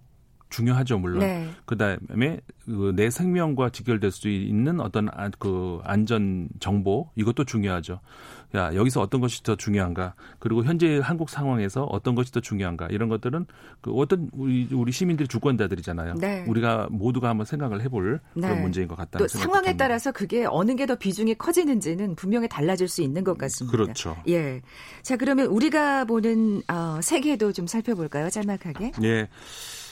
중요하죠 0.50 1.00
물론. 1.00 1.20
네. 1.20 1.50
그다음에 1.66 2.42
그 2.66 2.92
내 2.96 3.10
생명과 3.10 3.70
직결될 3.70 4.12
수 4.12 4.30
있는 4.30 4.80
어떤 4.80 5.10
아, 5.14 5.30
그 5.40 5.80
안전 5.84 6.50
정보 6.60 7.10
이것도 7.16 7.46
중요하죠. 7.46 8.00
야 8.56 8.76
여기서 8.76 9.02
어떤 9.02 9.22
것이 9.22 9.44
더 9.44 9.56
중요한가 9.56 10.14
그리고 10.40 10.64
현재 10.64 11.00
한국 11.02 11.30
상황에서 11.30 11.84
어떤 11.86 12.16
것이 12.16 12.32
더 12.32 12.40
중요한가 12.42 12.88
이런 12.92 13.08
것들은 13.10 13.46
그 13.82 13.92
어떤 13.94 14.30
우리 14.34 14.68
우리 14.72 14.92
시민들이 14.92 15.28
주권자들이잖아요. 15.28 16.16
네. 16.16 16.44
우리가 16.48 16.88
모두가 16.92 17.30
한번 17.30 17.46
생각을 17.46 17.82
해볼 17.82 18.20
네. 18.34 18.42
그런 18.48 18.62
문제인 18.62 18.88
것 18.88 18.96
같다. 18.96 19.20
또 19.20 19.28
상황에 19.28 19.68
듭니다. 19.68 19.86
따라서 19.86 20.12
그게 20.12 20.46
어느 20.50 20.76
게 20.76 20.86
더 20.86 20.96
비중이 20.96 21.36
커지는지는 21.36 22.16
분명히 22.16 22.50
달라질 22.50 22.88
수 22.88 23.02
있는 23.02 23.24
것 23.24 23.38
같습니다. 23.38 23.78
그렇죠. 23.78 24.18
예. 24.28 24.62
자 25.04 25.16
그러면 25.16 25.46
우리가 25.46 26.06
보는 26.06 26.64
어, 26.68 27.00
세계도 27.02 27.54
좀 27.54 27.68
살펴볼까요, 27.68 28.30
짤막하게? 28.30 28.92
예. 29.04 29.30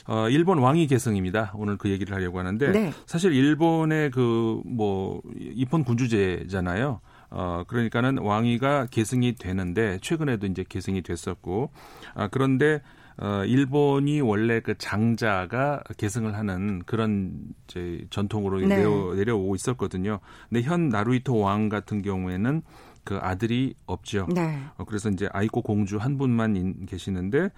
어, 0.08 0.28
일본 0.30 0.58
왕위 0.58 0.88
계승입니다. 0.88 1.54
오늘 1.56 1.78
그 1.78 1.90
얘기를 1.90 2.16
하려고 2.16 2.40
하는데 2.40 2.72
네. 2.72 2.92
사실 3.06 3.34
일본의 3.34 4.12
그 4.12 4.62
뭐 4.66 5.22
입헌 5.40 5.84
군주제잖아요. 5.84 7.00
어, 7.32 7.64
그러니까는 7.68 8.20
왕위가 8.20 8.88
계승이 8.88 9.36
되는데 9.36 10.00
최근에도 10.02 10.48
이제 10.48 10.66
계승이 10.68 11.02
됐었고 11.02 11.72
아, 12.16 12.28
그런데 12.28 12.82
어, 13.22 13.44
일본이 13.46 14.22
원래 14.22 14.62
그 14.62 14.78
장자가 14.78 15.84
계승을 15.98 16.36
하는 16.36 16.82
그런 16.86 17.34
이제 17.68 18.06
전통으로 18.10 18.60
네. 18.62 18.78
내려, 18.78 19.14
내려오고 19.14 19.56
있었거든요. 19.56 20.20
근데 20.48 20.62
현 20.62 20.88
나루이토 20.88 21.38
왕 21.38 21.68
같은 21.68 22.02
경우에는 22.02 22.62
그 23.04 23.18
아들이 23.22 23.76
없죠. 23.86 24.28
네. 24.34 24.60
어, 24.78 24.86
그래서 24.86 25.10
이제 25.10 25.28
아이코 25.34 25.62
공주 25.62 25.98
한 25.98 26.18
분만 26.18 26.56
인, 26.56 26.86
계시는데 26.86 27.50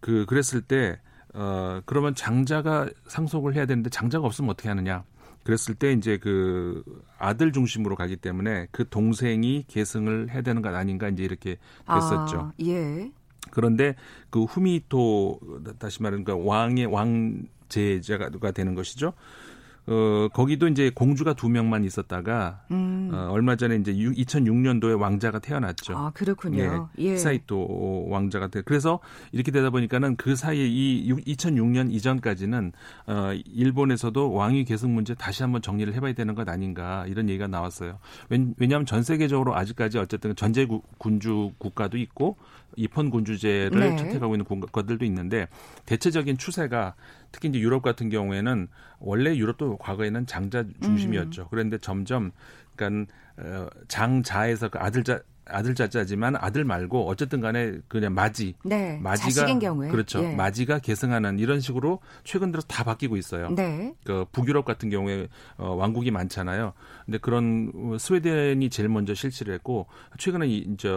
그 0.00 0.26
그랬을 0.26 0.62
때 0.62 0.98
어, 1.32 1.80
그러면 1.86 2.14
장자가 2.14 2.88
상속을 3.06 3.54
해야 3.54 3.66
되는데 3.66 3.90
장자가 3.90 4.26
없으면 4.26 4.50
어떻게 4.50 4.68
하느냐? 4.68 5.04
그랬을 5.44 5.74
때 5.74 5.92
이제 5.92 6.16
그 6.16 6.82
아들 7.18 7.52
중심으로 7.52 7.96
가기 7.96 8.16
때문에 8.16 8.66
그 8.70 8.88
동생이 8.88 9.66
계승을 9.68 10.30
해야 10.30 10.42
되는 10.42 10.62
것 10.62 10.74
아닌가 10.74 11.08
이제 11.08 11.22
이렇게 11.22 11.58
됐었죠. 11.86 12.38
아, 12.38 12.52
예. 12.62 13.12
그런데 13.50 13.94
그 14.30 14.44
후미토 14.44 15.38
다시 15.78 16.02
말하는 16.02 16.24
그 16.24 16.32
왕의 16.34 16.86
왕제자가 16.86 18.50
되는 18.52 18.74
것이죠. 18.74 19.12
어, 19.86 20.28
거기도 20.32 20.66
이제 20.68 20.90
공주가 20.94 21.34
두 21.34 21.48
명만 21.48 21.84
있었다가 21.84 22.62
음. 22.70 23.10
어, 23.12 23.28
얼마 23.30 23.56
전에 23.56 23.76
이제 23.76 23.92
2006년도에 23.92 24.98
왕자가 24.98 25.40
태어났죠. 25.40 25.96
아 25.96 26.10
그렇군요. 26.14 26.88
예. 26.98 27.04
예. 27.04 27.16
사이토 27.16 28.06
왕자가 28.08 28.48
태. 28.48 28.62
그래서 28.62 29.00
이렇게 29.32 29.50
되다 29.50 29.70
보니까는 29.70 30.16
그 30.16 30.36
사이에 30.36 30.66
이 30.66 31.12
2006년 31.12 31.92
이전까지는 31.92 32.72
어, 33.06 33.32
일본에서도 33.44 34.32
왕위 34.32 34.64
계승 34.64 34.94
문제 34.94 35.14
다시 35.14 35.42
한번 35.42 35.60
정리를 35.60 35.92
해봐야 35.94 36.14
되는 36.14 36.34
것 36.34 36.48
아닌가 36.48 37.04
이런 37.06 37.28
얘기가 37.28 37.46
나왔어요. 37.46 37.98
왜냐하면 38.56 38.86
전 38.86 39.02
세계적으로 39.02 39.54
아직까지 39.54 39.98
어쨌든 39.98 40.34
전제 40.34 40.66
군주 40.98 41.52
국가도 41.58 41.98
있고 41.98 42.38
입헌 42.76 43.10
군주제를 43.10 43.78
네. 43.78 43.96
채택하고 43.96 44.34
있는 44.34 44.44
국가들도 44.44 45.04
있는데 45.04 45.48
대체적인 45.86 46.38
추세가 46.38 46.94
특히 47.34 47.48
이제 47.48 47.58
유럽 47.58 47.82
같은 47.82 48.10
경우에는 48.10 48.68
원래 49.00 49.34
유럽도 49.36 49.76
과거에는 49.78 50.24
장자 50.26 50.64
중심이었죠. 50.80 51.42
음. 51.42 51.46
그런데 51.50 51.78
점점 51.78 52.30
그러니까 52.76 53.12
어, 53.38 53.68
장자에서 53.88 54.68
그 54.68 54.78
아들자 54.78 55.20
아들 55.46 55.74
자자지만 55.74 56.36
아들 56.36 56.64
말고 56.64 57.06
어쨌든 57.08 57.40
간에 57.40 57.78
그냥 57.88 58.14
마지. 58.14 58.54
네. 58.64 58.98
마지가 59.02 59.58
경우에. 59.58 59.88
그렇죠. 59.88 60.22
예. 60.24 60.34
마지가 60.34 60.78
계승하는 60.78 61.38
이런 61.38 61.60
식으로 61.60 62.00
최근 62.24 62.50
들어 62.50 62.62
다 62.62 62.84
바뀌고 62.84 63.16
있어요. 63.16 63.50
네. 63.50 63.94
그 64.04 64.24
북유럽 64.32 64.64
같은 64.64 64.90
경우에 64.90 65.28
어, 65.56 65.74
왕국이 65.74 66.10
많잖아요. 66.10 66.72
근데 67.04 67.18
그런 67.18 67.96
스웨덴이 67.98 68.70
제일 68.70 68.88
먼저 68.88 69.14
실시를 69.14 69.54
했고 69.54 69.86
최근에 70.18 70.48
이제 70.48 70.88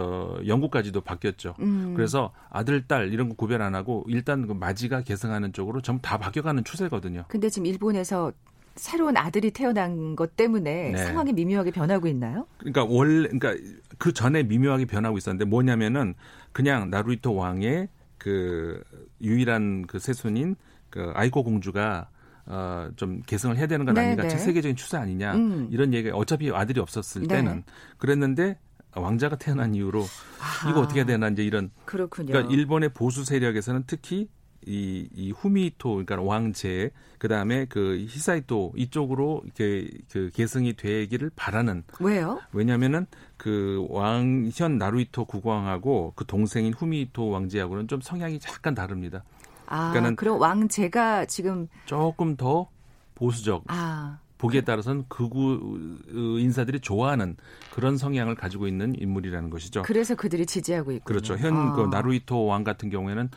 영국까지도 0.46 1.00
바뀌었죠. 1.02 1.54
음. 1.60 1.94
그래서 1.94 2.32
아들 2.50 2.86
딸 2.86 3.12
이런 3.12 3.28
거 3.28 3.34
구별 3.34 3.62
안 3.62 3.74
하고 3.74 4.04
일단 4.08 4.46
그 4.46 4.52
마지가 4.52 5.02
계승하는 5.02 5.52
쪽으로 5.52 5.80
전부 5.82 6.02
다 6.02 6.18
바뀌어가는 6.18 6.64
추세거든요. 6.64 7.24
근데 7.28 7.48
지금 7.48 7.66
일본에서 7.66 8.32
새로운 8.78 9.16
아들이 9.16 9.50
태어난 9.50 10.16
것 10.16 10.36
때문에 10.36 10.92
네. 10.92 10.98
상황이 10.98 11.32
미묘하게 11.32 11.70
변하고 11.70 12.06
있나요? 12.08 12.46
그러니까 12.58 12.84
원래 12.84 13.28
그러니까 13.28 13.54
그 13.98 14.12
전에 14.12 14.42
미묘하게 14.42 14.86
변하고 14.86 15.18
있었는데 15.18 15.44
뭐냐면은 15.44 16.14
그냥 16.52 16.90
나루이토 16.90 17.34
왕의 17.34 17.88
그 18.16 18.82
유일한 19.20 19.86
그 19.86 19.98
세손인 19.98 20.56
그 20.90 21.12
아이코 21.14 21.44
공주가 21.44 22.08
어, 22.46 22.88
좀 22.96 23.20
개성을 23.26 23.56
해야 23.58 23.66
되는 23.66 23.84
건 23.84 23.94
네, 23.94 24.06
아닌가, 24.06 24.22
네. 24.22 24.30
세계적인 24.30 24.74
추세 24.74 24.96
아니냐 24.96 25.34
음. 25.34 25.68
이런 25.70 25.92
얘기 25.92 26.08
어차피 26.10 26.50
아들이 26.50 26.80
없었을 26.80 27.22
네. 27.22 27.28
때는 27.28 27.62
그랬는데 27.98 28.58
왕자가 28.94 29.36
태어난 29.36 29.74
이후로 29.74 30.00
아, 30.02 30.70
이거 30.70 30.80
어떻게 30.80 31.00
해야 31.00 31.06
되나 31.06 31.28
이제 31.28 31.44
이런 31.44 31.70
그렇군요. 31.84 32.32
그러니까 32.32 32.52
일본의 32.52 32.90
보수 32.94 33.24
세력에서는 33.24 33.84
특히 33.86 34.28
이, 34.66 35.08
이 35.14 35.30
후미토 35.30 36.04
그러니까 36.04 36.20
왕제 36.20 36.90
그 37.18 37.28
다음에 37.28 37.64
그 37.66 38.04
히사이토 38.08 38.74
이쪽으로 38.76 39.42
이렇게 39.44 39.90
그 40.10 40.30
계승이 40.34 40.74
되기를 40.74 41.30
바라는 41.34 41.84
왜요? 42.00 42.40
왜냐면은 42.52 43.06
그 43.36 43.86
왕현 43.90 44.78
나루이토 44.78 45.24
국왕하고 45.24 46.12
그 46.16 46.24
동생인 46.26 46.74
후미토 46.74 47.30
왕제하고는 47.30 47.88
좀 47.88 48.00
성향이 48.00 48.40
약간 48.48 48.74
다릅니다. 48.74 49.24
아, 49.66 49.90
그러니까는 49.90 50.16
그럼 50.16 50.40
왕제가 50.40 51.26
지금 51.26 51.68
조금 51.84 52.36
더 52.36 52.68
보수적 53.14 53.64
아. 53.68 54.18
보기에 54.38 54.60
따라서는 54.60 55.04
극우 55.08 56.38
인사들이 56.38 56.80
좋아하는 56.80 57.36
그런 57.74 57.96
성향을 57.96 58.36
가지고 58.36 58.68
있는 58.68 58.94
인물이라는 58.98 59.50
것이죠. 59.50 59.82
그래서 59.82 60.14
그들이 60.14 60.46
지지하고 60.46 60.92
있고 60.92 61.04
그렇죠. 61.04 61.36
현그 61.36 61.82
아. 61.82 61.86
나루이토 61.90 62.46
왕 62.46 62.64
같은 62.64 62.88
경우에는 62.88 63.30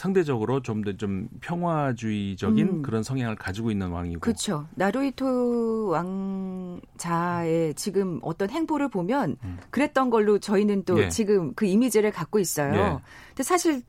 상대적으로 0.00 0.62
좀 0.62 0.82
더좀 0.82 0.96
좀 0.96 1.28
평화주의적인 1.42 2.66
음. 2.66 2.82
그런 2.82 3.02
성향을 3.02 3.36
가지고 3.36 3.70
있는 3.70 3.90
왕이고. 3.90 4.20
그렇죠. 4.20 4.66
나루이토 4.74 5.88
왕자의 5.88 7.74
지금 7.74 8.18
어떤 8.22 8.48
행보를 8.48 8.88
보면 8.88 9.36
음. 9.44 9.58
그랬던 9.68 10.08
걸로 10.08 10.38
저희는 10.38 10.84
또 10.84 11.02
예. 11.02 11.10
지금 11.10 11.52
그 11.52 11.66
이미지를 11.66 12.12
갖고 12.12 12.38
있어요. 12.38 12.72
예. 12.72 12.98
근데 13.28 13.42
사실 13.42 13.82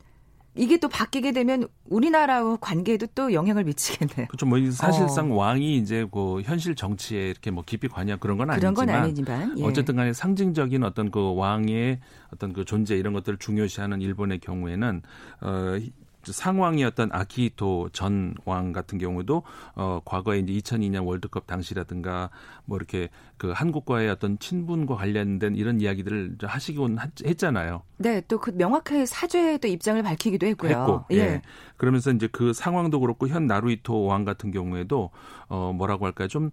이게 0.54 0.76
또 0.76 0.88
바뀌게 0.88 1.32
되면 1.32 1.66
우리나라와 1.86 2.58
관계에도 2.60 3.06
또 3.14 3.32
영향을 3.32 3.64
미치겠네요. 3.64 4.26
그렇죠. 4.26 4.44
뭐 4.44 4.58
사실상 4.70 5.32
어. 5.32 5.36
왕이 5.36 5.78
이제 5.78 6.06
그 6.12 6.42
현실 6.42 6.74
정치에 6.74 7.30
이렇게 7.30 7.50
뭐 7.50 7.64
깊이 7.64 7.88
관여 7.88 8.18
그런 8.18 8.36
건 8.36 8.50
아니지만, 8.50 8.74
그런 8.74 8.86
건 8.86 8.94
아니지만 8.94 9.58
예. 9.58 9.64
어쨌든 9.64 9.96
간에 9.96 10.12
상징적인 10.12 10.84
어떤 10.84 11.10
그 11.10 11.34
왕의 11.36 12.00
어떤 12.34 12.52
그 12.52 12.66
존재 12.66 12.96
이런 12.96 13.14
것들을 13.14 13.38
중요시하는 13.38 14.02
일본의 14.02 14.40
경우에는 14.40 15.00
어 15.40 15.78
상황이었던 16.24 17.10
아키히토 17.12 17.88
전 17.92 18.34
왕 18.44 18.72
같은 18.72 18.98
경우도 18.98 19.42
어 19.74 20.00
과거에 20.04 20.38
이제 20.38 20.52
2002년 20.52 21.06
월드컵 21.06 21.46
당시라든가 21.46 22.30
뭐 22.64 22.76
이렇게 22.76 23.08
그 23.36 23.50
한국과의 23.50 24.08
어떤 24.10 24.38
친분과 24.38 24.94
관련된 24.96 25.56
이런 25.56 25.80
이야기들을 25.80 26.36
하시곤 26.42 26.98
했잖아요. 27.24 27.82
네, 27.98 28.20
또 28.28 28.38
그 28.38 28.50
명확하게 28.50 29.06
사죄도 29.06 29.68
입장을 29.68 30.02
밝히기도 30.02 30.46
했고요. 30.46 30.70
했고, 30.70 31.04
예. 31.12 31.16
예. 31.16 31.42
그러면서 31.76 32.10
이제 32.12 32.28
그 32.30 32.52
상황도 32.52 33.00
그렇고 33.00 33.28
현 33.28 33.46
나루이토 33.46 34.04
왕 34.04 34.24
같은 34.24 34.50
경우에도 34.50 35.10
어 35.48 35.72
뭐라고 35.74 36.06
할까요? 36.06 36.28
좀 36.28 36.50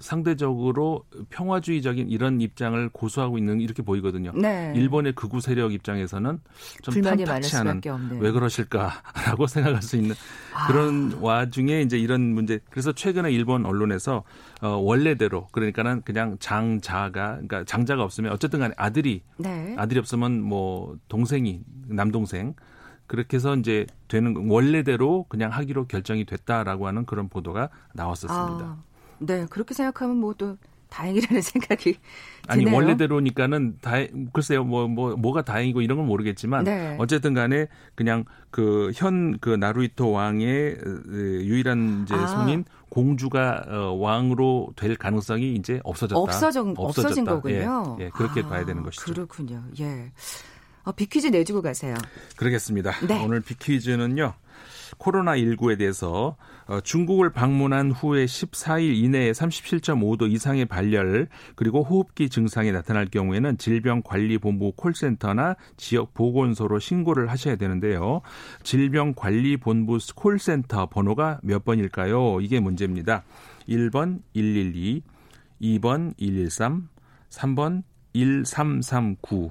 상대적으로 0.00 1.04
평화주의적인 1.30 2.08
이런 2.08 2.40
입장을 2.40 2.88
고수하고 2.90 3.38
있는 3.38 3.60
이렇게 3.60 3.82
보이거든요. 3.82 4.32
네. 4.34 4.72
일본의 4.76 5.14
극우 5.14 5.40
세력 5.40 5.72
입장에서는 5.72 6.40
좀 6.82 7.02
탐탁치 7.02 7.56
않은 7.56 7.80
왜 8.20 8.30
그러실까라고 8.32 9.46
생각할 9.46 9.82
수 9.82 9.96
있는 9.96 10.14
아. 10.54 10.66
그런 10.66 11.12
와중에 11.20 11.82
이제 11.82 11.98
이런 11.98 12.20
문제. 12.20 12.60
그래서 12.70 12.92
최근에 12.92 13.30
일본 13.30 13.66
언론에서 13.66 14.24
어 14.60 14.68
원래대로 14.68 15.48
그러니까는 15.52 16.02
그냥 16.02 16.36
장자가 16.38 17.32
그러니까 17.34 17.64
장자가 17.64 18.02
없으면 18.02 18.32
어쨌든 18.32 18.60
간에 18.60 18.74
아들이 18.76 19.22
네. 19.36 19.74
아들이 19.78 19.98
없으면 20.00 20.42
뭐 20.42 20.96
동생이 21.08 21.62
남동생 21.86 22.54
그렇게 23.06 23.36
해서 23.36 23.54
이제 23.56 23.86
되는 24.08 24.48
원래대로 24.48 25.26
그냥 25.28 25.50
하기로 25.52 25.86
결정이 25.86 26.24
됐다라고 26.24 26.86
하는 26.86 27.04
그런 27.04 27.28
보도가 27.28 27.68
나왔었습니다. 27.92 28.64
아. 28.64 28.93
네, 29.18 29.46
그렇게 29.50 29.74
생각하면 29.74 30.16
뭐 30.16 30.34
또 30.36 30.56
다행이라는 30.94 31.42
생각이 31.42 31.96
아니 32.46 32.64
드네요. 32.64 32.76
원래대로니까는 32.76 33.78
다 33.80 33.92
글쎄요 34.32 34.64
뭐뭐 34.64 34.88
뭐, 34.88 35.16
뭐가 35.16 35.42
다행이고 35.42 35.82
이런 35.82 35.98
건 35.98 36.06
모르겠지만 36.06 36.64
네. 36.64 36.96
어쨌든 37.00 37.34
간에 37.34 37.66
그냥 37.96 38.24
그 38.50 38.92
현그 38.94 39.38
그 39.40 39.50
나루이토 39.50 40.12
왕의 40.12 40.78
유일한 41.08 42.02
이제 42.04 42.14
아. 42.14 42.26
손인 42.28 42.64
공주가 42.88 43.64
어, 43.66 43.92
왕으로 43.98 44.72
될 44.76 44.94
가능성이 44.94 45.54
이제 45.54 45.80
없어졌다. 45.82 46.18
없어진 46.20 46.74
없어진 46.76 47.24
거군요. 47.24 47.96
예, 47.98 48.04
예 48.04 48.08
그렇게 48.10 48.42
아, 48.42 48.48
봐야 48.48 48.64
되는 48.64 48.84
것이죠. 48.84 49.12
그렇군요. 49.12 49.64
예. 49.80 50.12
어, 50.84 50.92
비퀴즈 50.92 51.28
내주고 51.28 51.62
가세요. 51.62 51.94
그러겠습니다. 52.36 53.06
네. 53.06 53.24
오늘 53.24 53.40
비퀴즈는요. 53.40 54.34
코로나19에 54.98 55.78
대해서 55.78 56.36
어, 56.66 56.80
중국을 56.80 57.30
방문한 57.30 57.90
후에 57.90 58.24
14일 58.24 58.96
이내에 58.96 59.32
37.5도 59.32 60.30
이상의 60.30 60.64
발열 60.66 61.28
그리고 61.56 61.82
호흡기 61.82 62.28
증상이 62.28 62.72
나타날 62.72 63.06
경우에는 63.06 63.58
질병관리본부 63.58 64.72
콜센터나 64.76 65.56
지역 65.76 66.14
보건소로 66.14 66.78
신고를 66.78 67.30
하셔야 67.30 67.56
되는데요. 67.56 68.22
질병관리본부 68.62 69.98
콜센터 70.14 70.86
번호가 70.86 71.40
몇 71.42 71.64
번일까요? 71.64 72.40
이게 72.40 72.60
문제입니다. 72.60 73.24
1번 73.68 74.20
112, 74.34 75.02
2번 75.60 76.16
113, 76.16 76.88
3번 77.30 77.82
1339, 78.14 79.50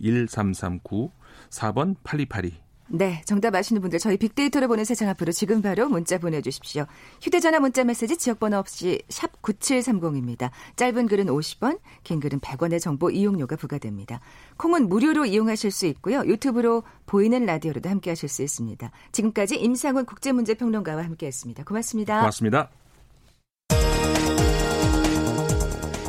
1339, 0.00 1.10
4번 1.50 1.96
8282. 2.02 2.66
네, 2.88 3.20
정답 3.24 3.54
아시는 3.54 3.82
분들 3.82 3.98
저희 3.98 4.16
빅데이터를 4.16 4.68
보는 4.68 4.84
세상 4.84 5.08
앞으로 5.08 5.32
지금 5.32 5.60
바로 5.60 5.88
문자 5.88 6.18
보내주십시오. 6.18 6.86
휴대전화 7.20 7.58
문자 7.58 7.82
메시지 7.82 8.16
지역번호 8.16 8.58
없이 8.58 9.02
샵 9.08 9.42
9730입니다. 9.42 10.50
짧은 10.76 11.06
글은 11.08 11.26
50원, 11.26 11.80
긴 12.04 12.20
글은 12.20 12.40
100원의 12.40 12.80
정보 12.80 13.10
이용료가 13.10 13.56
부과됩니다. 13.56 14.20
콩은 14.56 14.88
무료로 14.88 15.26
이용하실 15.26 15.72
수 15.72 15.86
있고요. 15.86 16.24
유튜브로 16.26 16.84
보이는 17.06 17.44
라디오로도 17.44 17.88
함께하실 17.88 18.28
수 18.28 18.42
있습니다. 18.42 18.90
지금까지 19.10 19.56
임상훈 19.56 20.04
국제문제평론가와 20.06 21.02
함께했습니다. 21.04 21.64
고맙습니다. 21.64 22.20
고맙습니다. 22.20 22.70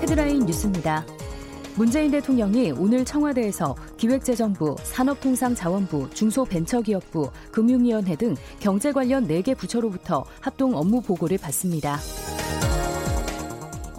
헤드라인 0.02 0.46
뉴스입니다. 0.46 1.27
문재인 1.78 2.10
대통령이 2.10 2.72
오늘 2.72 3.06
청와대에서 3.06 3.76
기획재정부, 3.98 4.76
산업통상자원부, 4.82 6.10
중소벤처기업부, 6.10 7.30
금융위원회 7.52 8.16
등 8.16 8.36
경제 8.60 8.92
관련 8.92 9.28
4개 9.28 9.56
부처로부터 9.56 10.26
합동 10.42 10.76
업무 10.76 11.02
보고를 11.02 11.38
받습니다. 11.38 12.00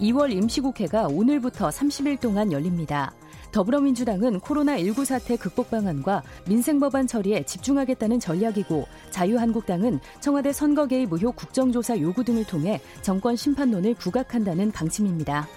2월 0.01 0.29
임시국회가 0.33 1.07
오늘부터 1.07 1.69
30일 1.69 2.19
동안 2.19 2.51
열립니다. 2.51 3.13
더불어민주당은 3.53 4.41
코로나19 4.41 5.05
사태 5.05 5.37
극복 5.37 5.71
방안과 5.71 6.21
민생 6.47 6.81
법안 6.81 7.07
처리에 7.07 7.43
집중하겠다는 7.43 8.19
전략이고 8.19 8.87
자유한국당은 9.09 10.01
청와대 10.19 10.51
선거 10.51 10.85
개입 10.85 11.13
의혹 11.13 11.37
국정조사 11.37 11.99
요구 12.01 12.25
등을 12.25 12.43
통해 12.43 12.81
정권 13.01 13.37
심판론을 13.37 13.95
부각한다는 13.95 14.71
방침입니다. 14.71 15.47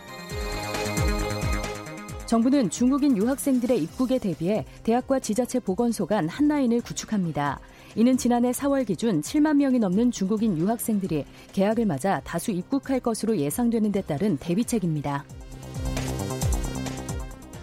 정부는 2.32 2.70
중국인 2.70 3.14
유학생들의 3.18 3.82
입국에 3.82 4.18
대비해 4.18 4.64
대학과 4.84 5.18
지자체 5.18 5.60
보건소 5.60 6.06
간 6.06 6.30
한라인을 6.30 6.80
구축합니다. 6.80 7.60
이는 7.94 8.16
지난해 8.16 8.52
4월 8.52 8.86
기준 8.86 9.20
7만 9.20 9.56
명이 9.56 9.78
넘는 9.78 10.10
중국인 10.10 10.56
유학생들이 10.56 11.26
개학을 11.52 11.84
맞아 11.84 12.22
다수 12.24 12.50
입국할 12.50 13.00
것으로 13.00 13.36
예상되는 13.36 13.92
데 13.92 14.00
따른 14.00 14.38
대비책입니다. 14.38 15.26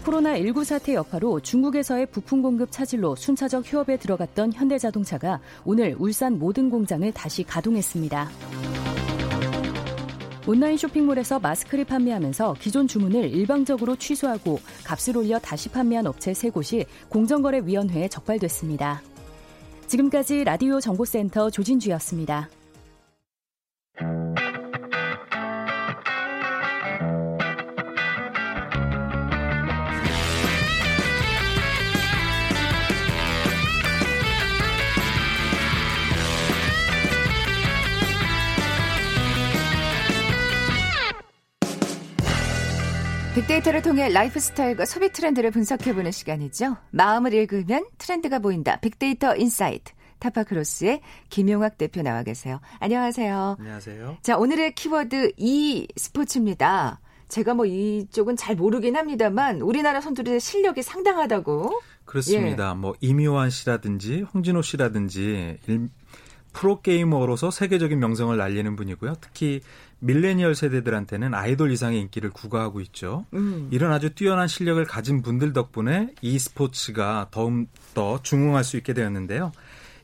코로나19 0.06 0.64
사태 0.64 0.94
여파로 0.94 1.40
중국에서의 1.40 2.06
부품 2.06 2.44
공급 2.44 2.72
차질로 2.72 3.16
순차적 3.16 3.64
휴업에 3.66 3.98
들어갔던 3.98 4.54
현대자동차가 4.54 5.40
오늘 5.66 5.96
울산 5.98 6.38
모든 6.38 6.70
공장을 6.70 7.12
다시 7.14 7.42
가동했습니다. 7.42 8.30
온라인 10.50 10.78
쇼핑몰에서 10.78 11.38
마스크를 11.38 11.86
판매하면서 11.86 12.56
기존 12.60 12.88
주문을 12.88 13.30
일방적으로 13.30 13.96
취소하고 13.96 14.60
값을 14.84 15.16
올려 15.16 15.38
다시 15.38 15.70
판매한 15.70 16.08
업체 16.08 16.32
3곳이 16.32 16.88
공정거래위원회에 17.10 18.08
적발됐습니다. 18.08 19.04
지금까지 19.86 20.44
라디오 20.44 20.80
정보센터 20.80 21.52
조진주였습니다. 21.52 22.50
빅데이터를 43.40 43.82
통해 43.82 44.10
라이프 44.10 44.38
스타일과 44.38 44.84
소비 44.84 45.14
트렌드를 45.14 45.52
분석해보는 45.52 46.12
시간이죠. 46.12 46.76
마음을 46.92 47.34
읽으면 47.34 47.86
트렌드가 47.98 48.40
보인다. 48.40 48.78
빅데이터 48.82 49.34
인사이트. 49.38 49.94
타파크로스의 50.20 51.00
김용학 51.30 51.78
대표 51.78 52.02
나와 52.02 52.24
계세요. 52.24 52.60
안녕하세요. 52.80 53.56
안녕하세요. 53.58 54.18
자, 54.22 54.38
오늘의 54.38 54.76
키워드 54.76 55.32
e스포츠입니다. 55.38 57.00
제가 57.30 57.54
뭐 57.54 57.66
이쪽은 57.66 58.36
잘 58.36 58.58
모르긴 58.58 58.98
합니다만 58.98 59.62
우리나라 59.62 60.02
선수들의 60.02 60.42
실력이 60.42 60.84
상당하다고. 60.84 61.80
그렇습니다. 62.04 62.72
예. 62.72 62.74
뭐 62.78 62.94
임요환 63.00 63.52
씨라든지 63.52 64.26
홍진호 64.34 64.62
씨라든지 64.62 65.60
일, 65.66 65.88
프로게이머로서 66.52 67.52
세계적인 67.52 68.00
명성을 68.00 68.36
날리는 68.36 68.76
분이고요. 68.76 69.14
특히 69.22 69.62
밀레니얼 70.00 70.56
세대들한테는 70.56 71.34
아이돌 71.34 71.72
이상의 71.72 72.00
인기를 72.02 72.30
구가하고 72.32 72.80
있죠. 72.82 73.26
음. 73.34 73.68
이런 73.72 73.92
아주 73.92 74.10
뛰어난 74.12 74.48
실력을 74.48 74.84
가진 74.86 75.22
분들 75.22 75.54
덕분에 75.54 76.14
e스포츠가 76.22 77.28
더욱더 77.32 78.22
중흥할 78.24 78.64
수 78.64 78.78
있게 78.78 78.94
되었는데요. 78.94 79.52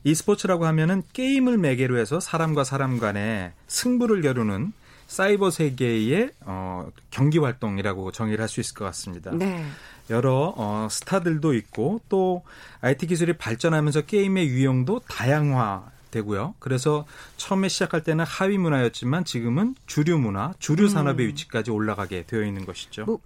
e스포츠라고 0.04 0.66
하면은 0.66 1.02
게임을 1.12 1.58
매개로 1.58 1.98
해서 1.98 2.20
사람과 2.20 2.62
사람 2.64 2.98
간의 2.98 3.52
승부를 3.66 4.22
겨루는 4.22 4.72
사이버 5.08 5.50
세계의 5.50 6.30
어, 6.44 6.88
경기 7.10 7.38
활동이라고 7.38 8.12
정의를 8.12 8.42
할 8.42 8.48
수 8.48 8.60
있을 8.60 8.74
것 8.74 8.84
같습니다. 8.86 9.30
네. 9.32 9.64
여러 10.10 10.52
어, 10.56 10.86
스타들도 10.90 11.54
있고 11.54 12.00
또 12.08 12.44
IT 12.80 13.06
기술이 13.08 13.32
발전하면서 13.34 14.02
게임의 14.02 14.46
유형도 14.48 15.00
다양화 15.08 15.90
되고요. 16.16 16.54
그래서 16.58 17.06
처음에 17.36 17.68
시작할 17.68 18.02
때는 18.02 18.24
하위 18.24 18.58
문화였지만 18.58 19.24
지금은 19.24 19.74
주류 19.86 20.18
문화, 20.18 20.52
주류 20.58 20.88
산업의 20.88 21.26
음. 21.26 21.28
위치까지 21.28 21.70
올라가게 21.70 22.24
되어 22.26 22.42
있는 22.44 22.64
것이죠. 22.64 23.04
뭐, 23.04 23.18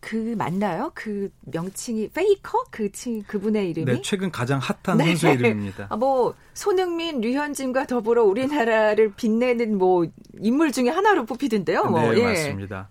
그 0.00 0.34
맞나요? 0.38 0.90
그 0.94 1.30
명칭이 1.42 2.08
페이커 2.08 2.64
그 2.70 2.90
칭 2.90 3.22
그분의 3.24 3.70
이름이 3.70 3.92
네, 3.92 4.00
최근 4.02 4.30
가장 4.30 4.58
핫한 4.58 4.96
네. 4.98 5.04
선수의 5.08 5.34
이름입니다. 5.34 5.88
아, 5.90 5.96
뭐 5.96 6.34
손흥민, 6.54 7.20
류현진과 7.20 7.86
더불어 7.86 8.24
우리나라를 8.24 9.12
빛내는 9.14 9.76
뭐 9.76 10.06
인물 10.40 10.72
중에 10.72 10.88
하나로 10.88 11.26
뽑히던데요. 11.26 11.84
뭐. 11.84 12.00
네, 12.12 12.18
예. 12.18 12.24
맞습니다. 12.24 12.88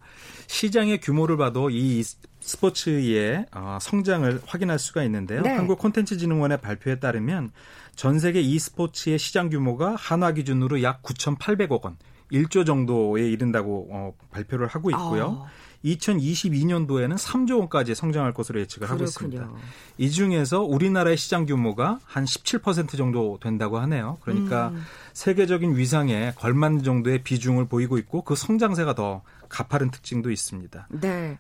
시장의 0.48 1.02
규모를 1.02 1.38
봐도 1.38 1.70
이 1.72 2.04
스포츠의 2.42 3.46
어, 3.54 3.78
성장을 3.82 4.42
확인할 4.46 4.80
수가 4.80 5.04
있는데요. 5.04 5.42
네. 5.42 5.50
한국 5.50 5.80
콘텐츠진흥원의 5.80 6.62
발표에 6.62 7.00
따르면 7.00 7.52
전 8.00 8.18
세계 8.18 8.40
e스포츠의 8.40 9.20
시장 9.20 9.50
규모가 9.50 9.94
한화 9.98 10.32
기준으로 10.32 10.82
약 10.84 11.04
9,800억 11.04 11.84
원, 11.84 11.98
1조 12.32 12.66
정도에 12.66 13.30
이른다고 13.30 13.90
어, 13.92 14.14
발표를 14.32 14.68
하고 14.68 14.90
있고요. 14.90 15.46
아. 15.46 15.50
2022년도에는 15.84 17.18
3조 17.18 17.60
원까지 17.60 17.96
성장할 17.96 18.34
것으로 18.34 18.62
예측을 18.62 18.88
그렇군요. 18.88 19.04
하고 19.04 19.04
있습니다. 19.04 19.50
이 19.98 20.12
중에서 20.12 20.62
우리나라의 20.62 21.18
시장 21.18 21.46
규모가 21.46 22.00
한 22.06 22.24
17% 22.24 22.96
정도 22.96 23.38
된다고 23.42 23.80
하네요. 23.80 24.18
그러니까 24.22 24.70
음. 24.70 24.82
세계적인 25.12 25.76
위상에 25.76 26.32
걸맞는 26.38 26.84
정도의 26.84 27.24
비중을 27.24 27.68
보이고 27.68 27.98
있고 27.98 28.22
그 28.22 28.34
성장세가 28.34 28.96
더 28.96 29.24
가파른 29.50 29.92
특징도 29.92 30.32
있습니다. 30.32 30.88
네. 31.02 31.38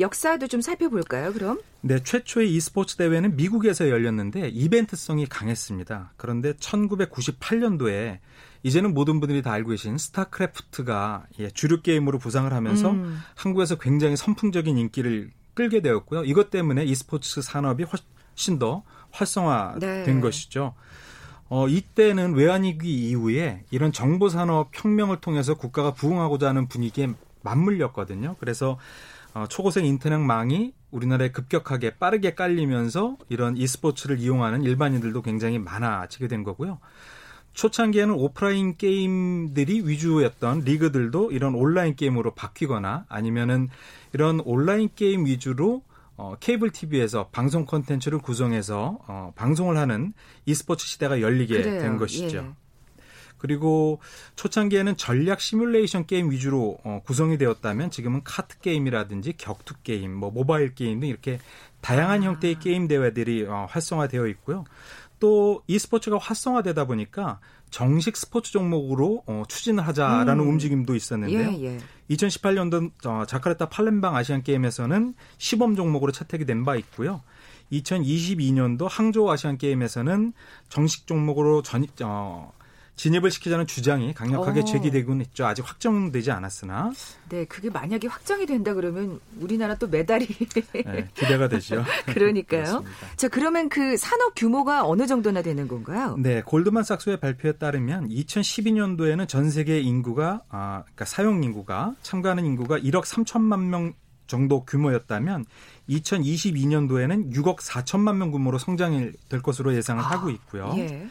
역사도 0.00 0.46
좀 0.48 0.60
살펴볼까요, 0.60 1.32
그럼? 1.32 1.60
네, 1.82 2.02
최초의 2.02 2.54
e스포츠 2.54 2.96
대회는 2.96 3.36
미국에서 3.36 3.88
열렸는데 3.88 4.48
이벤트성이 4.48 5.26
강했습니다. 5.26 6.14
그런데 6.16 6.54
1998년도에 6.54 8.18
이제는 8.62 8.92
모든 8.92 9.20
분들이 9.20 9.42
다 9.42 9.52
알고 9.52 9.70
계신 9.70 9.96
스타크래프트가 9.98 11.26
예, 11.38 11.50
주류 11.50 11.82
게임으로 11.82 12.18
부상을 12.18 12.52
하면서 12.52 12.90
음. 12.90 13.18
한국에서 13.34 13.76
굉장히 13.76 14.16
선풍적인 14.16 14.76
인기를 14.76 15.30
끌게 15.54 15.80
되었고요. 15.80 16.24
이것 16.24 16.50
때문에 16.50 16.84
e스포츠 16.84 17.42
산업이 17.42 17.84
훨씬 17.84 18.58
더 18.58 18.82
활성화된 19.12 20.04
네. 20.04 20.20
것이죠. 20.20 20.74
어, 21.48 21.66
이때는 21.68 22.34
외환위기 22.34 23.08
이후에 23.08 23.64
이런 23.70 23.92
정보산업 23.92 24.70
혁명을 24.72 25.20
통해서 25.20 25.54
국가가 25.54 25.92
부흥하고자 25.92 26.48
하는 26.48 26.68
분위기에 26.68 27.14
맞물렸거든요. 27.42 28.36
그래서 28.38 28.78
어, 29.34 29.46
초고생 29.48 29.84
인터넷망이 29.84 30.72
우리나라에 30.90 31.30
급격하게 31.30 31.96
빠르게 31.98 32.34
깔리면서 32.34 33.16
이런 33.28 33.56
e스포츠를 33.56 34.18
이용하는 34.18 34.64
일반인들도 34.64 35.22
굉장히 35.22 35.58
많아지게 35.58 36.28
된 36.28 36.42
거고요. 36.42 36.78
초창기에는 37.52 38.14
오프라인 38.14 38.76
게임들이 38.76 39.82
위주였던 39.86 40.60
리그들도 40.60 41.32
이런 41.32 41.54
온라인 41.54 41.96
게임으로 41.96 42.34
바뀌거나 42.34 43.06
아니면은 43.08 43.68
이런 44.12 44.40
온라인 44.40 44.88
게임 44.94 45.26
위주로 45.26 45.82
어, 46.16 46.36
케이블 46.38 46.70
TV에서 46.70 47.28
방송 47.32 47.64
콘텐츠를 47.64 48.18
구성해서 48.18 48.98
어, 49.06 49.32
방송을 49.36 49.78
하는 49.78 50.12
e스포츠 50.44 50.86
시대가 50.86 51.20
열리게 51.20 51.62
그래요. 51.62 51.80
된 51.80 51.96
것이죠. 51.96 52.38
예. 52.38 52.59
그리고 53.40 54.00
초창기에는 54.36 54.96
전략 54.96 55.40
시뮬레이션 55.40 56.06
게임 56.06 56.30
위주로 56.30 56.78
어, 56.84 57.00
구성이 57.04 57.38
되었다면 57.38 57.90
지금은 57.90 58.22
카트 58.22 58.60
게임이라든지 58.60 59.34
격투 59.38 59.74
게임, 59.82 60.14
뭐 60.14 60.30
모바일 60.30 60.74
게임 60.74 61.00
등 61.00 61.08
이렇게 61.08 61.40
다양한 61.80 62.22
아. 62.22 62.26
형태의 62.26 62.58
게임 62.60 62.86
대회들이 62.86 63.46
어, 63.46 63.66
활성화되어 63.70 64.26
있고요. 64.28 64.64
또 65.18 65.62
e스포츠가 65.66 66.18
활성화되다 66.18 66.86
보니까 66.86 67.40
정식 67.70 68.16
스포츠 68.16 68.52
종목으로 68.52 69.22
어, 69.26 69.44
추진을 69.48 69.86
하자라는 69.86 70.44
음. 70.44 70.48
움직임도 70.48 70.94
있었는데요. 70.94 71.52
예, 71.52 71.62
예. 71.64 71.78
2018년도 72.10 73.06
어, 73.06 73.24
자카르타 73.26 73.68
팔렘방 73.68 74.16
아시안 74.16 74.42
게임에서는 74.42 75.14
시범 75.38 75.76
종목으로 75.76 76.12
채택이 76.12 76.44
된 76.44 76.64
바 76.64 76.76
있고요. 76.76 77.22
2022년도 77.72 78.88
항저우 78.88 79.30
아시안 79.30 79.56
게임에서는 79.56 80.32
정식 80.68 81.06
종목으로 81.06 81.62
전, 81.62 81.86
어, 82.02 82.52
진입을 83.00 83.30
시키자는 83.30 83.66
주장이 83.66 84.12
강력하게 84.12 84.60
어. 84.60 84.64
제기되곤 84.64 85.22
있죠. 85.22 85.46
아직 85.46 85.66
확정되지 85.66 86.32
않았으나. 86.32 86.92
네, 87.30 87.46
그게 87.46 87.70
만약에 87.70 88.08
확정이 88.08 88.44
된다 88.44 88.74
그러면 88.74 89.20
우리나라 89.38 89.74
또 89.76 89.88
메달이 89.88 90.26
네, 90.26 91.08
기대가 91.14 91.48
되죠. 91.48 91.82
그러니까요. 92.12 92.84
자, 93.16 93.28
그러면 93.28 93.70
그 93.70 93.96
산업 93.96 94.34
규모가 94.36 94.86
어느 94.86 95.06
정도나 95.06 95.40
되는 95.40 95.66
건가요? 95.66 96.16
네, 96.18 96.42
골드만삭스의 96.42 97.20
발표에 97.20 97.52
따르면 97.52 98.10
2012년도에는 98.10 99.26
전 99.26 99.48
세계 99.48 99.80
인구가 99.80 100.42
아, 100.50 100.82
그러니까 100.82 101.06
사용 101.06 101.42
인구가 101.42 101.94
참가하는 102.02 102.44
인구가 102.44 102.78
1억 102.78 103.04
3천만 103.04 103.60
명 103.60 103.94
정도 104.26 104.66
규모였다면 104.66 105.46
2022년도에는 105.88 107.32
6억 107.32 107.60
4천만 107.60 108.16
명 108.16 108.30
규모로 108.30 108.58
성장이 108.58 109.10
될 109.30 109.40
것으로 109.40 109.74
예상을 109.74 110.02
아, 110.04 110.06
하고 110.06 110.28
있고요. 110.28 110.74
예. 110.76 111.08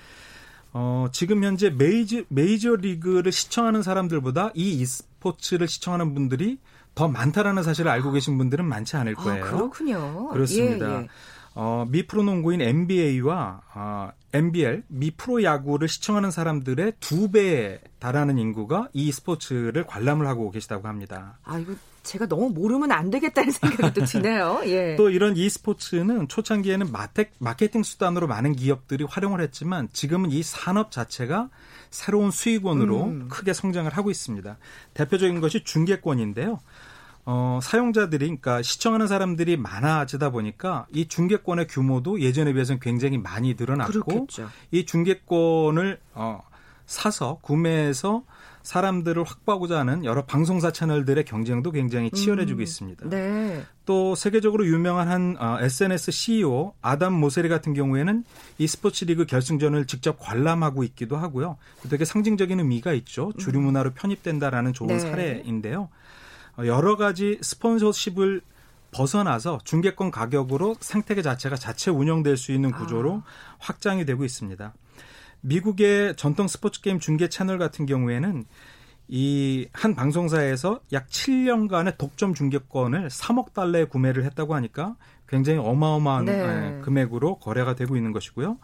어, 0.73 1.07
지금 1.11 1.43
현재 1.43 1.69
메이저, 1.69 2.23
메이저 2.29 2.75
리그를 2.75 3.31
시청하는 3.31 3.81
사람들보다 3.81 4.51
이 4.53 4.81
e스포츠를 4.81 5.67
시청하는 5.67 6.13
분들이 6.13 6.59
더 6.95 7.07
많다라는 7.07 7.63
사실을 7.63 7.91
알고 7.91 8.11
계신 8.11 8.37
분들은 8.37 8.65
많지 8.65 8.97
않을 8.97 9.15
아, 9.17 9.23
거예요. 9.23 9.45
아, 9.45 9.49
그렇군요. 9.49 10.29
그렇습니다. 10.29 10.91
예, 10.91 10.95
예. 11.03 11.07
어, 11.55 11.85
미 11.89 12.05
프로농구인 12.05 12.61
NBA와 12.61 13.61
어, 13.73 14.09
NBL, 14.33 14.83
미 14.87 15.11
프로 15.11 15.43
야구를 15.43 15.87
시청하는 15.87 16.31
사람들의 16.31 16.93
두 16.99 17.31
배에 17.31 17.79
달하는 17.99 18.37
인구가 18.37 18.89
이 18.93 19.11
스포츠를 19.11 19.85
관람을 19.85 20.27
하고 20.27 20.51
계시다고 20.51 20.87
합니다. 20.87 21.39
아, 21.43 21.57
이거 21.57 21.73
제가 22.03 22.27
너무 22.27 22.49
모르면 22.49 22.91
안 22.91 23.09
되겠다는 23.09 23.51
생각이 23.51 23.93
또 23.93 24.05
드네요. 24.05 24.61
예. 24.65 24.95
또 24.95 25.09
이런 25.09 25.35
e스포츠는 25.35 26.27
초창기에는 26.27 26.91
마텍, 26.91 27.33
마케팅 27.39 27.83
수단으로 27.83 28.27
많은 28.27 28.55
기업들이 28.55 29.03
활용을 29.03 29.41
했지만 29.41 29.89
지금은 29.91 30.31
이 30.31 30.41
산업 30.41 30.91
자체가 30.91 31.49
새로운 31.89 32.31
수익원으로 32.31 33.03
음. 33.03 33.27
크게 33.29 33.53
성장을 33.53 33.91
하고 33.91 34.11
있습니다. 34.11 34.57
대표적인 34.93 35.41
것이 35.41 35.63
중계권인데요. 35.63 36.59
어, 37.31 37.59
사용자들이, 37.61 38.25
그러니까 38.25 38.63
시청하는 38.63 39.05
사람들이 39.05 39.55
많아지다 39.55 40.31
보니까 40.31 40.87
이 40.91 41.07
중계권의 41.07 41.67
규모도 41.67 42.21
예전에 42.21 42.53
비해서는 42.53 42.79
굉장히 42.79 43.19
많이 43.19 43.53
늘어났고 43.53 44.01
그렇겠죠. 44.01 44.49
이 44.71 44.83
중계권을 44.83 45.99
어, 46.15 46.41
사서 46.87 47.37
구매해서 47.43 48.23
사람들을 48.63 49.23
확보하고자 49.23 49.77
하는 49.77 50.05
여러 50.05 50.25
방송사 50.25 50.71
채널들의 50.71 51.23
경쟁도 51.25 51.71
굉장히 51.71 52.09
치열해지고 52.09 52.61
음, 52.61 52.63
있습니다. 52.63 53.09
네. 53.09 53.63
또 53.85 54.15
세계적으로 54.15 54.65
유명한 54.65 55.07
한 55.07 55.37
어, 55.39 55.59
SNS 55.61 56.11
CEO 56.11 56.73
아담 56.81 57.13
모세리 57.13 57.47
같은 57.47 57.75
경우에는 57.75 58.23
이 58.57 58.65
스포츠 58.65 59.05
리그 59.05 59.27
결승전을 59.27 59.85
직접 59.85 60.17
관람하고 60.19 60.83
있기도 60.83 61.15
하고요. 61.15 61.57
되게 61.91 62.05
상징적인 62.05 62.57
의미가 62.57 62.93
있죠. 62.93 63.33
주류 63.37 63.61
문화로 63.61 63.91
편입된다라는 63.91 64.73
좋은 64.73 64.87
네. 64.87 64.99
사례인데요. 64.99 65.89
어, 66.59 66.65
여러 66.65 66.97
가지 66.97 67.37
스폰서십을 67.41 68.41
벗어나서 68.91 69.59
중계권 69.63 70.11
가격으로 70.11 70.75
생태계 70.79 71.21
자체가 71.21 71.55
자체 71.55 71.91
운영될 71.91 72.37
수 72.37 72.51
있는 72.51 72.71
구조로 72.71 73.23
아. 73.25 73.55
확장이 73.59 74.03
되고 74.05 74.25
있습니다. 74.25 74.73
미국의 75.41 76.15
전통 76.17 76.47
스포츠 76.47 76.81
게임 76.81 76.99
중계 76.99 77.29
채널 77.29 77.57
같은 77.57 77.85
경우에는 77.85 78.45
이 79.07 79.67
한 79.73 79.95
방송사에서 79.95 80.81
약 80.91 81.07
7년간의 81.07 81.97
독점 81.97 82.33
중계권을 82.33 83.07
3억 83.07 83.53
달러에 83.53 83.85
구매를 83.85 84.23
했다고 84.25 84.53
하니까 84.55 84.95
굉장히 85.27 85.59
어마어마한 85.59 86.25
네. 86.25 86.33
예, 86.33 86.81
금액으로 86.81 87.39
거래가 87.39 87.75
되고 87.75 87.95
있는 87.95 88.11
것이고요. 88.11 88.57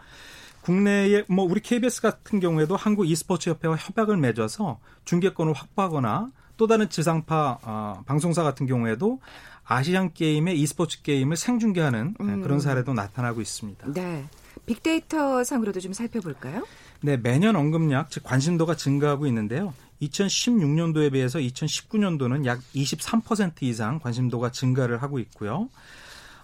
국내에 0.62 1.24
뭐 1.30 1.46
우리 1.46 1.62
KBS 1.62 2.02
같은 2.02 2.40
경우에도 2.40 2.76
한국 2.76 3.08
e스포츠 3.08 3.50
협회와 3.50 3.76
협약을 3.76 4.18
맺어서 4.18 4.80
중계권을 5.06 5.54
확보하거나 5.54 6.32
또 6.58 6.68
다른 6.68 6.90
지상파 6.90 7.60
어, 7.64 8.04
방송사 8.06 8.44
같은 8.44 8.66
경우에도 8.66 9.20
아시안 9.64 10.14
게임의 10.14 10.60
e스포츠 10.60 11.02
게임을 11.02 11.38
생중계하는 11.38 12.16
예, 12.20 12.24
음. 12.24 12.42
그런 12.42 12.60
사례도 12.60 12.94
나타나고 12.94 13.42
있습니다. 13.42 13.94
네. 13.94 14.26
빅데이터 14.66 15.44
상으로도 15.44 15.80
좀 15.80 15.94
살펴볼까요? 15.94 16.66
네, 17.02 17.18
매년 17.18 17.56
언급량, 17.56 18.06
즉 18.10 18.24
관심도가 18.24 18.76
증가하고 18.76 19.28
있는데요. 19.28 19.74
2016년도에 20.02 21.12
비해서 21.12 21.40
2019년도는 21.40 22.46
약 22.46 22.60
23% 22.74 23.64
이상 23.64 24.00
관심도가 24.00 24.52
증가를 24.52 25.02
하고 25.02 25.20
있고요. 25.20 25.70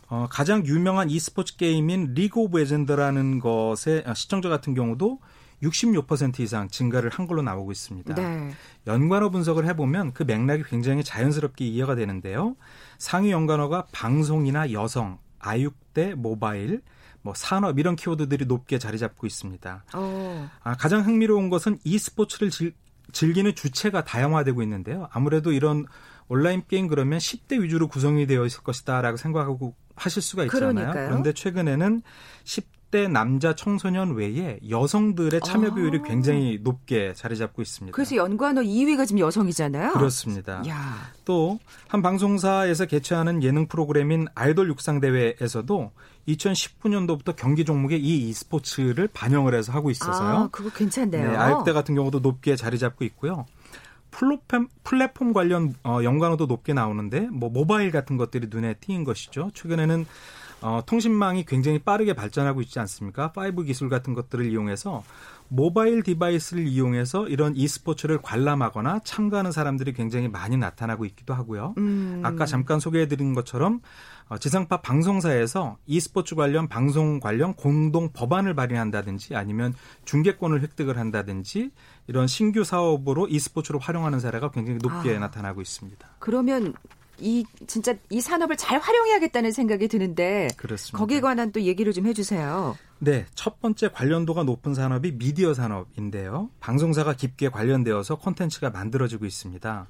어, 0.07 0.27
가장 0.29 0.65
유명한 0.65 1.09
e스포츠 1.09 1.55
게임인 1.55 2.13
리그 2.13 2.39
오브 2.41 2.57
레전드라는 2.57 3.39
것의 3.39 4.03
시청자 4.13 4.49
같은 4.49 4.73
경우도 4.73 5.19
66% 5.63 6.39
이상 6.39 6.67
증가를 6.69 7.09
한 7.09 7.27
걸로 7.27 7.41
나오고 7.41 7.71
있습니다. 7.71 8.15
네. 8.15 8.51
연관어 8.87 9.29
분석을 9.29 9.65
해보면 9.67 10.13
그 10.13 10.23
맥락이 10.23 10.63
굉장히 10.63 11.03
자연스럽게 11.03 11.65
이해가 11.65 11.95
되는데요. 11.95 12.55
상위 12.97 13.31
연관어가 13.31 13.87
방송이나 13.91 14.71
여성, 14.71 15.19
아육대, 15.39 16.15
모바일, 16.15 16.81
뭐 17.21 17.33
산업 17.35 17.79
이런 17.79 17.95
키워드들이 17.95 18.45
높게 18.45 18.79
자리 18.79 18.97
잡고 18.97 19.27
있습니다. 19.27 19.83
어. 19.93 20.49
아, 20.63 20.75
가장 20.75 21.05
흥미로운 21.05 21.49
것은 21.49 21.77
e스포츠를 21.83 22.49
즐, 22.49 22.73
즐기는 23.11 23.53
주체가 23.53 24.03
다양화되고 24.03 24.61
있는데요. 24.63 25.07
아무래도 25.11 25.51
이런 25.51 25.85
온라인 26.27 26.63
게임 26.67 26.87
그러면 26.87 27.19
10대 27.19 27.61
위주로 27.61 27.87
구성이 27.87 28.25
되어 28.25 28.45
있을 28.45 28.63
것이다라고 28.63 29.17
생각하고 29.17 29.75
하실 29.95 30.21
수가 30.21 30.45
있잖아요. 30.45 30.73
그러니까요. 30.73 31.09
그런데 31.09 31.33
최근에는 31.33 32.01
10대 32.45 32.65
남자 33.07 33.55
청소년 33.55 34.15
외에 34.15 34.59
여성들의 34.69 35.41
참여 35.41 35.69
아. 35.71 35.73
비율이 35.73 36.01
굉장히 36.03 36.59
높게 36.61 37.13
자리 37.13 37.37
잡고 37.37 37.61
있습니다. 37.61 37.95
그래서 37.95 38.15
연관어 38.15 38.61
2위가 38.61 39.07
지금 39.07 39.19
여성이잖아요. 39.19 39.93
그렇습니다. 39.93 40.63
또 41.25 41.59
한 41.91 42.01
방송사에서 42.01 42.85
개최하는 42.85 43.43
예능 43.43 43.67
프로그램인 43.67 44.27
아이돌 44.33 44.69
육상 44.69 45.01
대회에서도 45.01 45.91
2019년도부터 46.25 47.35
경기 47.35 47.65
종목에 47.65 47.97
이 47.97 48.29
e스포츠를 48.29 49.09
반영을 49.11 49.53
해서 49.53 49.73
하고 49.73 49.91
있어서요. 49.91 50.37
아, 50.37 50.47
그거 50.53 50.69
괜찮네요. 50.69 51.31
네, 51.31 51.35
아육대 51.35 51.73
같은 51.73 51.95
경우도 51.95 52.19
높게 52.19 52.55
자리 52.55 52.79
잡고 52.79 53.03
있고요. 53.03 53.45
플랫폼, 54.09 54.69
플랫폼 54.85 55.33
관련 55.33 55.73
어, 55.83 55.99
연관어도 56.01 56.45
높게 56.45 56.71
나오는데 56.71 57.27
뭐 57.29 57.49
모바일 57.49 57.91
같은 57.91 58.15
것들이 58.15 58.47
눈에 58.49 58.75
띄인 58.75 59.03
것이죠. 59.03 59.51
최근에는 59.53 60.05
어, 60.61 60.81
통신망이 60.85 61.45
굉장히 61.45 61.79
빠르게 61.79 62.13
발전하고 62.13 62.61
있지 62.61 62.79
않습니까? 62.79 63.33
5 63.35 63.63
기술 63.63 63.89
같은 63.89 64.13
것들을 64.13 64.45
이용해서 64.45 65.03
모바일 65.53 66.01
디바이스를 66.03 66.65
이용해서 66.65 67.27
이런 67.27 67.57
e스포츠를 67.57 68.21
관람하거나 68.21 69.01
참가하는 69.03 69.51
사람들이 69.51 69.91
굉장히 69.91 70.29
많이 70.29 70.55
나타나고 70.55 71.03
있기도 71.05 71.33
하고요. 71.33 71.73
음. 71.77 72.21
아까 72.23 72.45
잠깐 72.45 72.79
소개해드린 72.79 73.33
것처럼 73.33 73.81
어, 74.29 74.37
지상파 74.37 74.77
방송사에서 74.77 75.77
e스포츠 75.87 76.35
관련 76.35 76.69
방송 76.69 77.19
관련 77.19 77.53
공동 77.53 78.13
법안을 78.13 78.53
발의한다든지 78.53 79.35
아니면 79.35 79.73
중계권을 80.05 80.61
획득을 80.61 80.97
한다든지 80.97 81.71
이런 82.07 82.27
신규 82.27 82.63
사업으로 82.63 83.27
e스포츠로 83.27 83.79
활용하는 83.79 84.21
사례가 84.21 84.51
굉장히 84.51 84.79
높게 84.81 85.17
아. 85.17 85.19
나타나고 85.19 85.61
있습니다. 85.61 86.07
그러면 86.19 86.73
이 87.21 87.45
진짜 87.67 87.93
이 88.09 88.19
산업을 88.19 88.57
잘 88.57 88.79
활용해야겠다는 88.79 89.51
생각이 89.51 89.87
드는데 89.87 90.47
그렇습니다. 90.57 90.97
거기에 90.97 91.21
관한 91.21 91.51
또 91.51 91.61
얘기를 91.61 91.93
좀 91.93 92.07
해주세요. 92.07 92.75
네, 92.99 93.25
첫 93.35 93.59
번째 93.61 93.89
관련도가 93.89 94.43
높은 94.43 94.73
산업이 94.73 95.17
미디어 95.17 95.53
산업인데요. 95.53 96.49
방송사가 96.59 97.13
깊게 97.13 97.49
관련되어서 97.49 98.15
콘텐츠가 98.15 98.69
만들어지고 98.69 99.25
있습니다. 99.25 99.87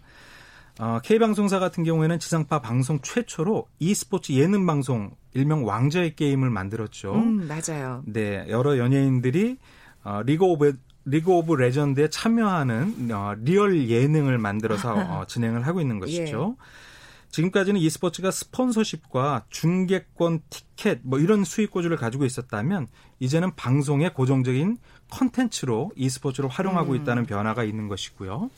어, 0.79 0.99
K방송사 1.03 1.59
같은 1.59 1.83
경우에는 1.83 2.19
지상파 2.19 2.61
방송 2.61 3.01
최초로 3.01 3.67
e스포츠 3.79 4.31
예능 4.33 4.65
방송 4.65 5.11
일명 5.33 5.65
왕자의 5.65 6.15
게임을 6.15 6.49
만들었죠. 6.49 7.13
음, 7.13 7.47
맞아요. 7.47 8.03
네, 8.05 8.45
여러 8.49 8.77
연예인들이 8.77 9.57
어, 10.03 10.21
리그 10.25 10.45
오브 10.45 10.77
리그 11.05 11.31
오브 11.31 11.55
레전드에 11.55 12.09
참여하는 12.09 13.09
어, 13.11 13.33
리얼 13.39 13.89
예능을 13.89 14.37
만들어서 14.37 14.93
어, 14.93 15.25
진행을 15.27 15.65
하고 15.65 15.81
있는 15.81 15.99
것이죠. 15.99 16.55
예. 16.57 16.90
지금까지는 17.31 17.79
e스포츠가 17.79 18.29
스폰서십과 18.29 19.45
중계권, 19.49 20.41
티켓 20.49 20.99
뭐 21.03 21.19
이런 21.19 21.43
수익 21.43 21.71
구조를 21.71 21.97
가지고 21.97 22.25
있었다면 22.25 22.87
이제는 23.19 23.55
방송의 23.55 24.13
고정적인 24.13 24.77
컨텐츠로 25.09 25.91
e스포츠를 25.95 26.49
활용하고 26.49 26.91
음. 26.91 26.97
있다는 26.97 27.25
변화가 27.25 27.63
있는 27.63 27.87
것이고요. 27.87 28.49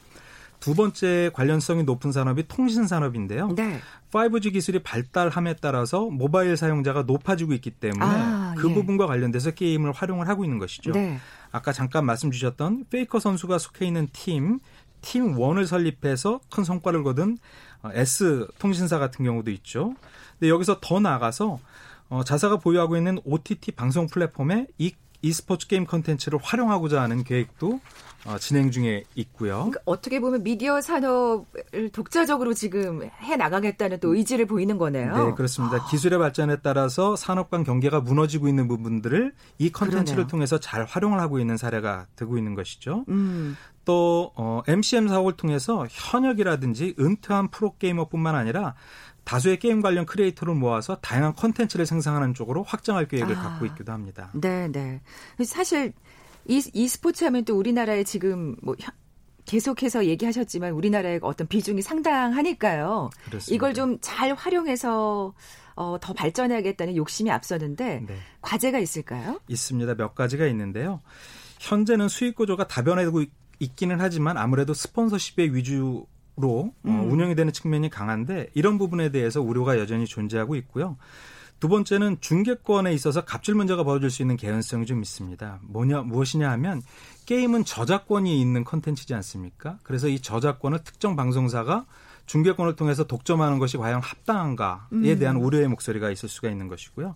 두 0.64 0.76
번째 0.76 1.30
관련성이 1.34 1.84
높은 1.84 2.14
산업이 2.14 2.48
통신 2.48 2.88
산업인데요. 2.88 3.50
네. 3.50 3.82
5G 4.12 4.54
기술이 4.54 4.80
발달함에 4.80 5.56
따라서 5.60 6.06
모바일 6.06 6.56
사용자가 6.56 7.04
높아지고 7.04 7.52
있기 7.56 7.72
때문에 7.72 8.06
아, 8.06 8.56
그 8.58 8.70
예. 8.70 8.74
부분과 8.74 9.06
관련돼서 9.06 9.52
게임을 9.52 9.92
활용을 9.92 10.30
하고 10.30 10.46
있는 10.46 10.60
것이죠. 10.60 10.92
네. 10.92 11.20
아까 11.52 11.74
잠깐 11.74 12.06
말씀 12.06 12.32
주셨던 12.32 12.86
페이커 12.90 13.20
선수가 13.20 13.58
속해 13.58 13.86
있는 13.86 14.08
팀, 14.14 14.62
팀 15.02 15.38
원을 15.38 15.68
설립해서 15.68 16.40
큰 16.50 16.64
성과를 16.64 17.04
거둔 17.04 17.34
어, 17.34 17.73
S 17.92 18.48
통신사 18.60 19.00
같은 19.00 19.26
경우도 19.26 19.52
있죠. 19.52 19.96
근데 20.40 20.50
여기서 20.50 20.80
더 20.82 21.00
나아가서 21.00 21.60
어, 22.10 22.24
자사가 22.24 22.58
보유하고 22.58 22.96
있는 22.98 23.20
OTT 23.26 23.72
방송 23.72 24.08
플랫폼에 24.08 24.68
이 24.78 24.94
e스포츠 25.24 25.68
게임 25.68 25.86
컨텐츠를 25.86 26.38
활용하고자 26.42 27.02
하는 27.02 27.24
계획도 27.24 27.80
어, 28.26 28.38
진행 28.38 28.72
중에 28.72 29.04
있고요. 29.16 29.56
그러니까 29.56 29.82
어떻게 29.86 30.20
보면 30.20 30.44
미디어 30.44 30.80
산업을 30.80 31.90
독자적으로 31.92 32.54
지금 32.54 33.10
해 33.22 33.36
나가겠다는 33.36 34.00
또 34.00 34.16
의지를 34.16 34.46
보이는 34.46 34.78
거네요. 34.78 35.28
네, 35.28 35.34
그렇습니다. 35.34 35.78
아. 35.78 35.90
기술의 35.90 36.20
발전에 36.20 36.58
따라서 36.62 37.16
산업 37.16 37.50
간 37.50 37.64
경계가 37.64 38.00
무너지고 38.02 38.48
있는 38.48 38.68
부분들을 38.68 39.34
이 39.58 39.72
컨텐츠를 39.72 40.28
통해서 40.28 40.60
잘 40.60 40.86
활용을 40.86 41.20
하고 41.20 41.40
있는 41.40 41.58
사례가 41.58 42.08
되고 42.16 42.38
있는 42.38 42.56
것이죠. 42.56 43.04
음. 43.10 43.58
또 43.86 44.32
어, 44.36 44.62
MCN 44.68 45.10
사업을 45.10 45.34
통해서 45.34 45.86
현역이라든지 45.90 46.96
은퇴한 47.00 47.50
프로게이머뿐만 47.50 48.36
아니라 48.36 48.76
다수의 49.24 49.60
게임 49.60 49.82
관련 49.82 50.06
크리에이터를 50.06 50.54
모아서 50.56 50.96
다양한 50.98 51.34
컨텐츠를 51.34 51.86
생산하는 51.86 52.34
쪽으로 52.34 52.64
확장할 52.64 53.08
계획을 53.08 53.38
아, 53.38 53.42
갖고 53.42 53.66
있기도 53.68 53.92
합니다. 53.92 54.30
네, 54.34 54.68
네. 54.70 55.02
사실 55.46 55.94
이, 56.48 56.62
e스포츠 56.74 57.24
하면 57.24 57.46
또 57.46 57.58
우리나라에 57.58 58.04
지금 58.04 58.56
뭐 58.62 58.76
계속해서 59.46 60.06
얘기하셨지만 60.06 60.72
우리나라의 60.72 61.20
어떤 61.22 61.48
비중이 61.48 61.82
상당하니까요. 61.82 63.10
그렇습니다. 63.26 63.56
이걸 63.56 63.74
좀 63.74 63.98
잘 64.02 64.34
활용해서 64.34 65.34
어, 65.76 65.98
더 66.00 66.14
발전해야겠다는 66.14 66.96
욕심이 66.96 67.32
앞서는데 67.32 68.04
네. 68.08 68.16
과제가 68.42 68.80
있을까요? 68.80 69.40
있습니다. 69.48 69.96
몇 69.96 70.16
가지가 70.16 70.46
있는데요. 70.48 71.02
현재는 71.60 72.10
수익 72.10 72.36
구조가 72.36 72.68
다변화되고 72.68 73.24
있기는 73.60 74.00
하지만 74.00 74.38
아무래도 74.38 74.74
스폰서십의 74.74 75.56
위주 75.56 76.06
로 76.36 76.74
어, 76.84 76.90
음. 76.90 77.00
어, 77.00 77.04
운영이 77.04 77.36
되는 77.36 77.54
측면이 77.54 77.90
강한데 77.90 78.50
이런 78.56 78.78
부분에 78.80 79.10
대해서 79.10 79.42
우려가 79.42 79.78
여전히 79.78 80.06
존재하고 80.06 80.56
있고요. 80.56 80.98
두 81.60 81.70
번째는 81.70 82.18
중계권에 82.20 82.92
있어서 82.94 83.24
갑질 83.24 83.56
문제가 83.56 83.84
벌어질 83.84 84.10
수 84.10 84.22
있는 84.22 84.36
개연성이 84.36 84.86
좀 84.86 85.02
있습니다. 85.02 85.60
뭐냐 85.62 86.02
무엇이냐 86.02 86.50
하면 86.52 86.82
게임은 87.26 87.66
저작권이 87.66 88.42
있는 88.42 88.64
컨텐츠지 88.64 89.14
않습니까? 89.14 89.78
그래서 89.84 90.08
이 90.08 90.20
저작권을 90.20 90.84
특정 90.84 91.16
방송사가 91.16 91.86
중계권을 92.26 92.76
통해서 92.76 93.06
독점하는 93.06 93.60
것이 93.60 93.78
과연 93.78 94.02
합당한가에 94.02 94.78
음. 94.92 95.20
대한 95.20 95.38
우려의 95.38 95.68
목소리가 95.68 96.10
있을 96.10 96.30
수가 96.30 96.50
있는 96.50 96.68
것이고요. 96.68 97.16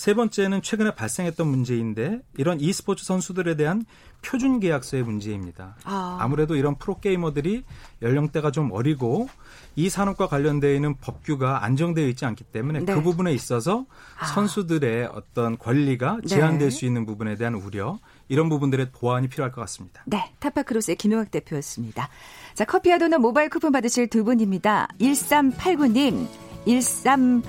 세 0.00 0.14
번째는 0.14 0.62
최근에 0.62 0.94
발생했던 0.94 1.46
문제인데 1.46 2.22
이런 2.38 2.58
e스포츠 2.58 3.04
선수들에 3.04 3.54
대한 3.56 3.84
표준 4.22 4.58
계약서의 4.58 5.02
문제입니다. 5.02 5.76
아. 5.84 6.26
무래도 6.26 6.56
이런 6.56 6.78
프로게이머들이 6.78 7.64
연령대가 8.00 8.50
좀 8.50 8.72
어리고 8.72 9.28
이 9.76 9.90
산업과 9.90 10.26
관련되어 10.26 10.72
있는 10.72 10.96
법규가 10.96 11.64
안정되어 11.64 12.06
있지 12.08 12.24
않기 12.24 12.44
때문에 12.44 12.86
네. 12.86 12.94
그 12.94 13.02
부분에 13.02 13.34
있어서 13.34 13.84
아. 14.18 14.24
선수들의 14.24 15.10
어떤 15.12 15.58
권리가 15.58 16.20
제한될 16.26 16.70
네. 16.70 16.74
수 16.74 16.86
있는 16.86 17.04
부분에 17.04 17.36
대한 17.36 17.52
우려 17.52 17.98
이런 18.30 18.48
부분들의 18.48 18.92
보완이 18.92 19.28
필요할 19.28 19.52
것 19.52 19.60
같습니다. 19.60 20.02
네, 20.06 20.32
타파크로스의 20.38 20.96
김용학 20.96 21.30
대표였습니다. 21.30 22.08
자, 22.54 22.64
커피와 22.64 22.96
도넛 22.96 23.20
모바일 23.20 23.50
쿠폰 23.50 23.70
받으실 23.70 24.08
두 24.08 24.24
분입니다. 24.24 24.88
1389님, 24.98 26.26
13 26.66 27.42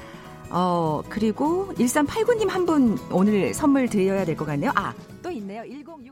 어, 0.51 1.01
그리고 1.09 1.67
1389님 1.77 2.47
한 2.49 2.65
분 2.65 2.97
오늘 3.11 3.53
선물 3.53 3.87
드려야 3.89 4.25
될 4.25 4.35
것 4.35 4.45
같네요. 4.45 4.71
아, 4.75 4.93
또 5.23 5.31
있네요. 5.31 5.61
1060님. 5.63 6.11